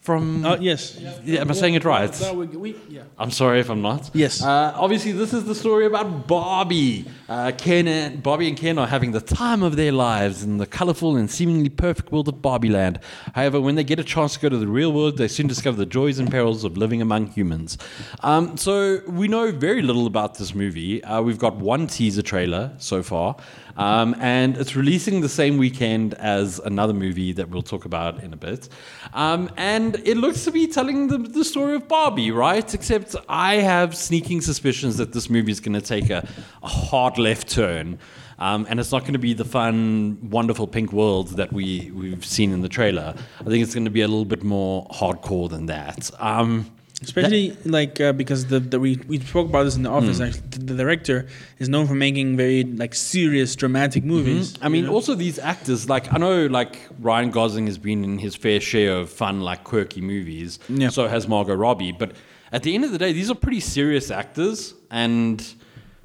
[0.00, 0.44] from.
[0.44, 0.98] Oh yes.
[1.24, 2.10] yeah, am I saying it right?
[2.12, 3.02] That we- we- yeah.
[3.18, 4.10] I'm sorry if I'm not.
[4.14, 4.42] Yes.
[4.42, 7.04] Uh, obviously, this is the story about Barbie.
[7.28, 10.66] Uh, Ken and Barbie and Ken are having the time of their lives in the
[10.66, 12.98] colorful and seemingly perfect world of Barbie Land.
[13.34, 15.76] However, when they get a chance to go to the real world, they soon discover
[15.76, 17.78] the joys and perils of living among humans.
[18.24, 21.02] Um, so we know very little about this movie.
[21.04, 23.36] Uh, we've got one teaser trailer so far.
[23.76, 28.32] Um, and it's releasing the same weekend as another movie that we'll talk about in
[28.32, 28.68] a bit.
[29.14, 32.72] Um, and it looks to be telling the, the story of Barbie, right?
[32.74, 36.26] Except I have sneaking suspicions that this movie is going to take a,
[36.62, 37.98] a hard left turn.
[38.38, 42.24] Um, and it's not going to be the fun, wonderful pink world that we, we've
[42.24, 43.14] seen in the trailer.
[43.40, 46.10] I think it's going to be a little bit more hardcore than that.
[46.18, 46.70] Um,
[47.02, 50.18] Especially like uh, because the, the we, we spoke about this in the office.
[50.18, 50.24] Hmm.
[50.24, 51.26] Actually, the, the director
[51.58, 54.56] is known for making very like serious, dramatic movies.
[54.62, 54.92] I mean, know?
[54.92, 58.98] also these actors, like I know, like Ryan Gosling has been in his fair share
[58.98, 60.58] of fun, like quirky movies.
[60.68, 60.90] Yeah.
[60.90, 61.92] So has Margot Robbie.
[61.92, 62.12] But
[62.52, 65.44] at the end of the day, these are pretty serious actors, and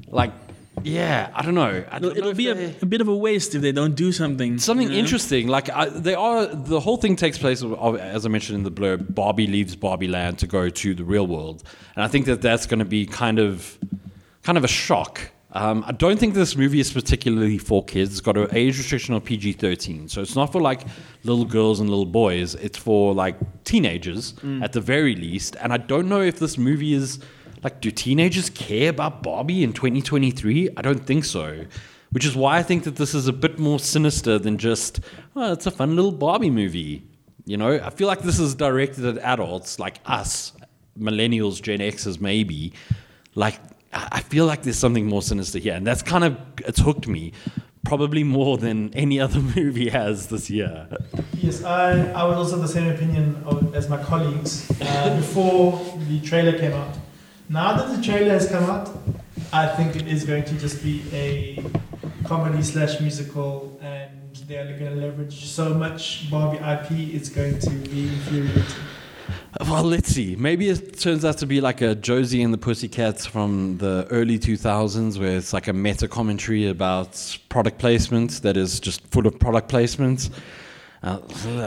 [0.08, 0.32] like
[0.84, 1.84] yeah, I don't know.
[1.90, 3.96] I It'll, don't it'll if be a, a bit of a waste if they don't
[3.96, 4.58] do something.
[4.60, 5.00] something you know?
[5.00, 5.48] interesting.
[5.48, 9.14] Like I, they are, the whole thing takes place, as I mentioned in the blurb.
[9.14, 11.64] Barbie leaves Barbie Land to go to the real world,
[11.96, 13.78] and I think that that's going to be kind of,
[14.44, 15.32] kind of a shock.
[15.54, 18.12] Um, I don't think this movie is particularly for kids.
[18.12, 20.82] It's got an age restriction of PG thirteen, so it's not for like
[21.24, 22.54] little girls and little boys.
[22.56, 25.56] It's for like teenagers at the very least.
[25.60, 27.20] And I don't know if this movie is
[27.64, 30.70] like, do teenagers care about Barbie in 2023?
[30.78, 31.66] I don't think so.
[32.12, 35.02] Which is why I think that this is a bit more sinister than just,
[35.36, 37.04] oh, it's a fun little Barbie movie.
[37.46, 40.54] You know, I feel like this is directed at adults like us,
[40.98, 42.74] millennials, Gen Xers, maybe.
[43.36, 43.60] Like,
[43.94, 45.74] I feel like there's something more sinister here.
[45.74, 47.34] And that's kind of, it's hooked me
[47.88, 50.88] probably more than any other movie has this year.
[51.34, 56.20] Yes, I, I was also the same opinion of, as my colleagues uh, before the
[56.22, 56.96] trailer came out.
[57.50, 58.90] Now that the trailer has come out,
[59.54, 61.64] I think it is going to just be a
[62.26, 64.12] comedy slash musical, and
[64.48, 67.16] they're going to leverage so much Barbie IP.
[67.16, 68.64] It's going to be infuriating.
[69.62, 70.36] Well, let's see.
[70.36, 74.38] Maybe it turns out to be like a Josie and the Pussycats from the early
[74.38, 79.40] 2000s, where it's like a meta commentary about product placement that is just full of
[79.40, 80.30] product placements.
[81.04, 81.20] Uh,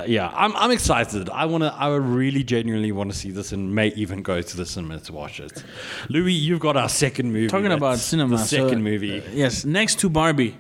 [0.09, 1.31] yeah, I'm, I'm excited.
[1.31, 1.73] I want to.
[1.73, 4.99] I would really genuinely want to see this, and may even go to the cinema
[5.01, 5.63] to watch it.
[6.09, 7.47] Louis, you've got our second movie.
[7.47, 9.23] Talking about That's cinema, the so- second movie.
[9.33, 10.57] Yes, next to Barbie,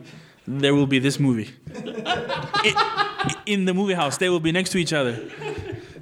[0.46, 1.50] there will be this movie.
[1.76, 5.28] I- in the movie house, they will be next to each other.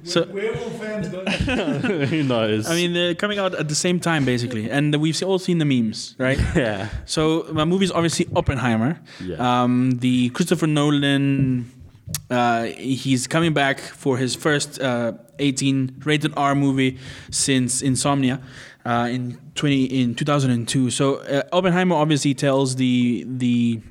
[0.03, 1.25] So- werewolf fans go.
[2.05, 2.67] Who knows?
[2.69, 5.65] I mean, they're coming out at the same time, basically, and we've all seen the
[5.65, 6.37] memes, right?
[6.55, 8.99] yeah, So my movie is obviously Oppenheimer.
[9.19, 9.63] Yeah.
[9.63, 11.71] Um, the Christopher Nolan.
[12.29, 16.97] Uh, he's coming back for his first uh, 18 rated R movie
[17.31, 18.39] since Insomnia
[18.85, 20.91] uh, in 20 in 2002.
[20.91, 23.81] So uh, Oppenheimer obviously tells the the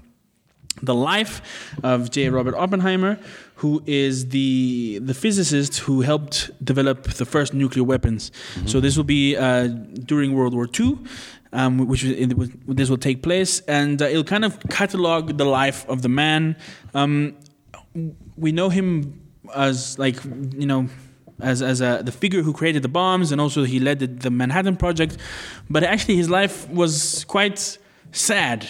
[0.80, 1.42] the life
[1.82, 2.28] of J.
[2.28, 3.18] Robert Oppenheimer,
[3.56, 8.30] who is the the physicist who helped develop the first nuclear weapons.
[8.66, 9.66] So this will be uh,
[10.06, 10.98] during World War II.
[11.50, 15.38] Um, which is- it was- this will take place, and uh, it'll kind of catalog
[15.38, 16.56] the life of the man.
[16.92, 17.36] Um,
[18.36, 19.20] we know him
[19.54, 20.88] as like you know
[21.40, 24.30] as as a, the figure who created the bombs, and also he led the, the
[24.30, 25.16] Manhattan Project.
[25.70, 27.78] But actually, his life was quite
[28.12, 28.66] sad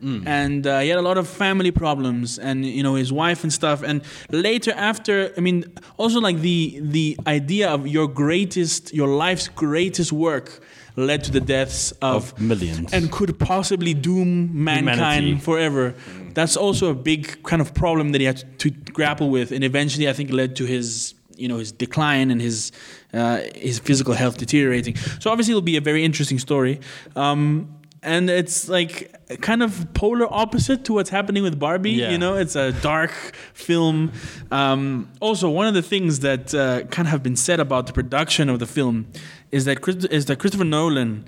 [0.00, 3.52] and uh, he had a lot of family problems and you know his wife and
[3.52, 4.00] stuff and
[4.30, 5.64] later after i mean
[5.96, 10.60] also like the the idea of your greatest your life's greatest work
[10.94, 12.92] led to the deaths of, Of millions.
[12.92, 15.40] and could possibly doom mankind Humanity.
[15.40, 15.94] forever
[16.38, 20.08] that's also a big kind of problem that he had to grapple with and eventually
[20.08, 22.72] i think led to his you know his decline and his
[23.14, 26.80] uh, his physical health deteriorating so obviously it'll be a very interesting story
[27.16, 31.92] um, and it's like kind of polar opposite to what's happening with Barbie.
[31.92, 32.10] Yeah.
[32.10, 33.10] You know, it's a dark
[33.52, 34.12] film.
[34.50, 37.92] Um, also, one of the things that uh, kind of have been said about the
[37.92, 39.06] production of the film
[39.50, 41.24] is that Chris, is that Christopher Nolan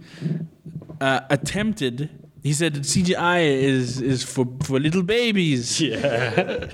[1.00, 2.10] uh, attempted.
[2.42, 5.80] He said that CGI is is for for little babies.
[5.90, 6.66] yeah.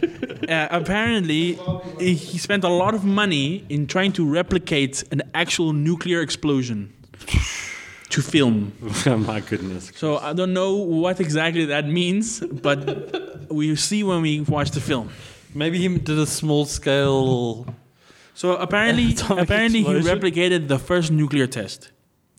[0.48, 1.58] Uh, apparently,
[1.98, 6.92] he he spent a lot of money in trying to replicate an actual nuclear explosion
[8.10, 8.72] to film.
[9.06, 9.90] My goodness.
[9.96, 14.80] So I don't know what exactly that means, but we see when we watch the
[14.80, 15.10] film.
[15.54, 17.66] Maybe he did a small scale.
[18.34, 21.90] So apparently, Atomic apparently he replicated the first nuclear test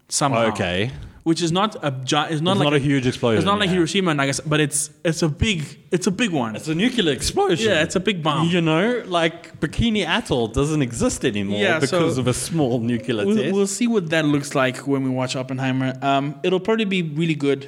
[0.07, 0.47] somehow.
[0.51, 0.91] Okay.
[1.27, 3.37] Which is not a gi- it's not It's like not a huge explosion.
[3.39, 3.75] it's not like yeah.
[3.75, 5.57] Hiroshima and Nagasaki, but it's it's a big
[5.95, 6.55] it's a big one.
[6.55, 7.67] It's a nuclear explosion.
[7.69, 8.47] yeah, it's a big bomb.
[8.47, 13.25] You know, like Bikini Atoll doesn't exist anymore Yeah, so- because of a small nuclear
[13.25, 13.53] We'll, test.
[13.55, 15.89] we'll see what that looks like when we watch Oppenheimer.
[16.01, 17.61] Um, it'll probably be really good.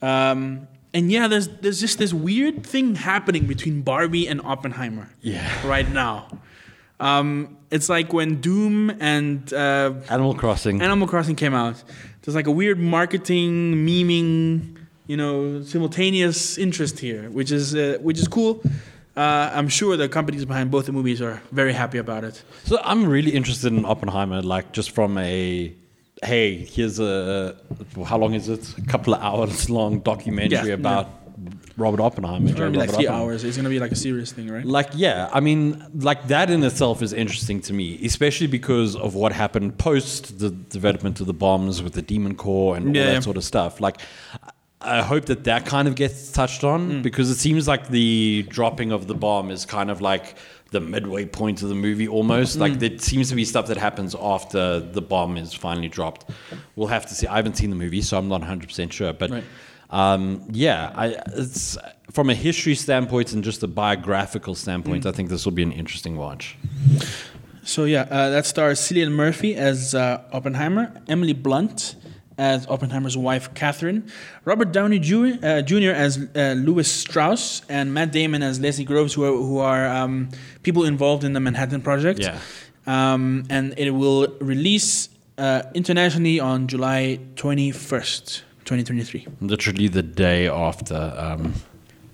[0.00, 5.50] Um, and yeah, there's there's just this weird thing happening between Barbie and Oppenheimer yeah.
[5.66, 6.28] right now.
[6.98, 10.80] Um, it's like when Doom and uh, Animal Crossing.
[10.80, 11.82] Animal Crossing came out.
[12.26, 18.18] There's like a weird marketing, memeing, you know, simultaneous interest here, which is uh, which
[18.18, 18.60] is cool.
[19.16, 22.42] Uh, I'm sure the companies behind both the movies are very happy about it.
[22.64, 25.72] So I'm really interested in Oppenheimer, like just from a
[26.24, 27.56] hey, here's a
[28.04, 28.76] how long is it?
[28.76, 31.08] A couple of hours long documentary Yeah, about
[31.76, 32.48] Robert Oppenheimer.
[32.48, 33.44] It's gonna be like three hours.
[33.44, 34.64] It's gonna be like a serious thing, right?
[34.64, 39.14] Like, yeah, I mean, like that in itself is interesting to me, especially because of
[39.14, 43.04] what happened post the development of the bombs with the Demon Core and all Yeah,
[43.06, 43.20] that yeah.
[43.20, 43.80] sort of stuff.
[43.80, 43.98] Like,
[44.80, 47.02] I hope that that kind of gets touched on Mm.
[47.02, 50.36] because it seems like the dropping of the bomb is kind of like
[50.70, 52.56] the midway point of the movie almost.
[52.56, 52.60] Mm.
[52.60, 56.28] Like, there seems to be stuff that happens after the bomb is finally dropped.
[56.76, 57.26] We'll have to see.
[57.26, 59.12] I haven't seen the movie, so I'm not 100% sure.
[59.12, 59.44] But Right.
[59.90, 61.78] Um, yeah, I, it's
[62.10, 65.06] from a history standpoint and just a biographical standpoint.
[65.06, 66.56] I think this will be an interesting watch.
[67.62, 71.96] So yeah, uh, that stars Cillian Murphy as uh, Oppenheimer, Emily Blunt
[72.38, 74.10] as Oppenheimer's wife Catherine,
[74.44, 75.32] Robert Downey Jr.
[75.42, 75.90] Uh, Jr.
[75.90, 80.28] as uh, Lewis Strauss, and Matt Damon as Leslie Groves, who are, who are um,
[80.62, 82.20] people involved in the Manhattan Project.
[82.20, 82.38] Yeah.
[82.86, 85.08] Um, and it will release
[85.38, 89.26] uh, internationally on July 21st, 2023.
[89.40, 91.54] Literally the day after um,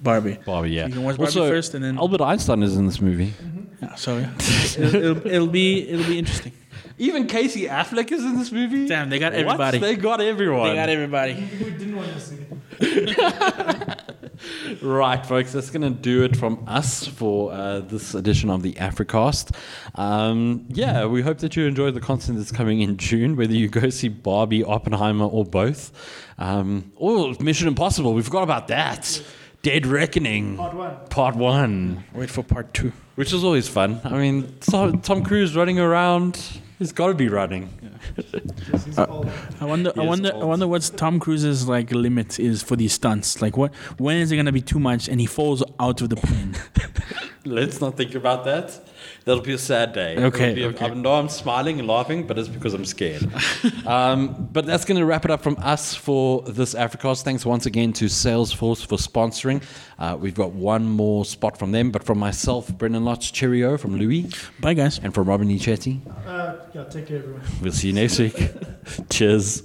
[0.02, 0.38] Barbie.
[0.44, 0.70] Barbie.
[0.70, 0.86] Yeah.
[0.86, 3.32] You can watch Barbie also, first and then- Albert Einstein is in this movie.
[3.80, 4.30] Yeah, so yeah.
[4.78, 6.52] it'll, it'll, it'll be it'll be interesting.
[6.98, 8.86] Even Casey Affleck is in this movie.
[8.86, 9.40] Damn, they got What?
[9.40, 9.78] everybody.
[9.78, 10.68] They got everyone.
[10.68, 11.34] They got everybody.
[11.58, 12.36] We didn't want to see
[12.80, 13.98] it.
[14.82, 18.72] Right, folks, that's going to do it from us for uh, this edition of the
[18.74, 19.54] Africast.
[19.94, 23.68] Um, yeah, we hope that you enjoyed the content that's coming in June, whether you
[23.68, 25.92] go see Barbie, Oppenheimer, or both.
[26.38, 29.22] Um, or Mission Impossible, we forgot about that.
[29.62, 30.96] Dead Reckoning, Part one.
[31.08, 32.92] Part One, Wait for part two.
[33.14, 34.00] which is always fun.
[34.02, 36.40] I mean, Tom, Tom Cruise running around,
[36.82, 37.68] he's got to be running.
[38.16, 39.30] Yes, he's old.
[39.60, 39.90] I wonder.
[39.96, 40.32] I Yes, wonder.
[40.34, 43.40] I wonder what's Tom Cruise's like limit is for these stunts.
[43.40, 43.74] Like what?
[43.98, 46.56] When is it gonna be too much and he falls out of the plane?
[47.44, 48.80] Let's not think about that.
[49.24, 50.16] That'll be a sad day.
[50.16, 50.86] Okay, a- okay.
[50.86, 53.28] I know I'm smiling and laughing, but it's because I'm scared.
[53.86, 57.22] um, but that's going to wrap it up from us for this Africast.
[57.22, 59.62] Thanks once again to Salesforce for sponsoring.
[59.98, 63.96] Uh, we've got one more spot from them, but from myself, Brendyn Lotz, cheerio from
[63.96, 64.28] Louis,
[64.60, 64.98] Bye, guys.
[64.98, 66.00] and from Robin-Leigh Chetty.
[66.26, 67.42] Uh, yeah, take care, everyone.
[67.60, 68.50] We'll see you next week.
[69.10, 69.62] Cheers.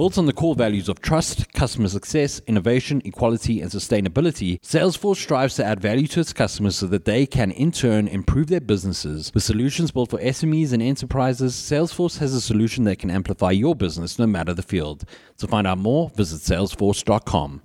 [0.00, 5.56] Built on the core values of trust, customer success, innovation, equality, and sustainability, Salesforce strives
[5.56, 9.30] to add value to its customers so that they can, in turn, improve their businesses.
[9.34, 13.74] With solutions built for SMEs and enterprises, Salesforce has a solution that can amplify your
[13.74, 15.04] business no matter the field.
[15.36, 17.60] To find out more, visit salesforce.com.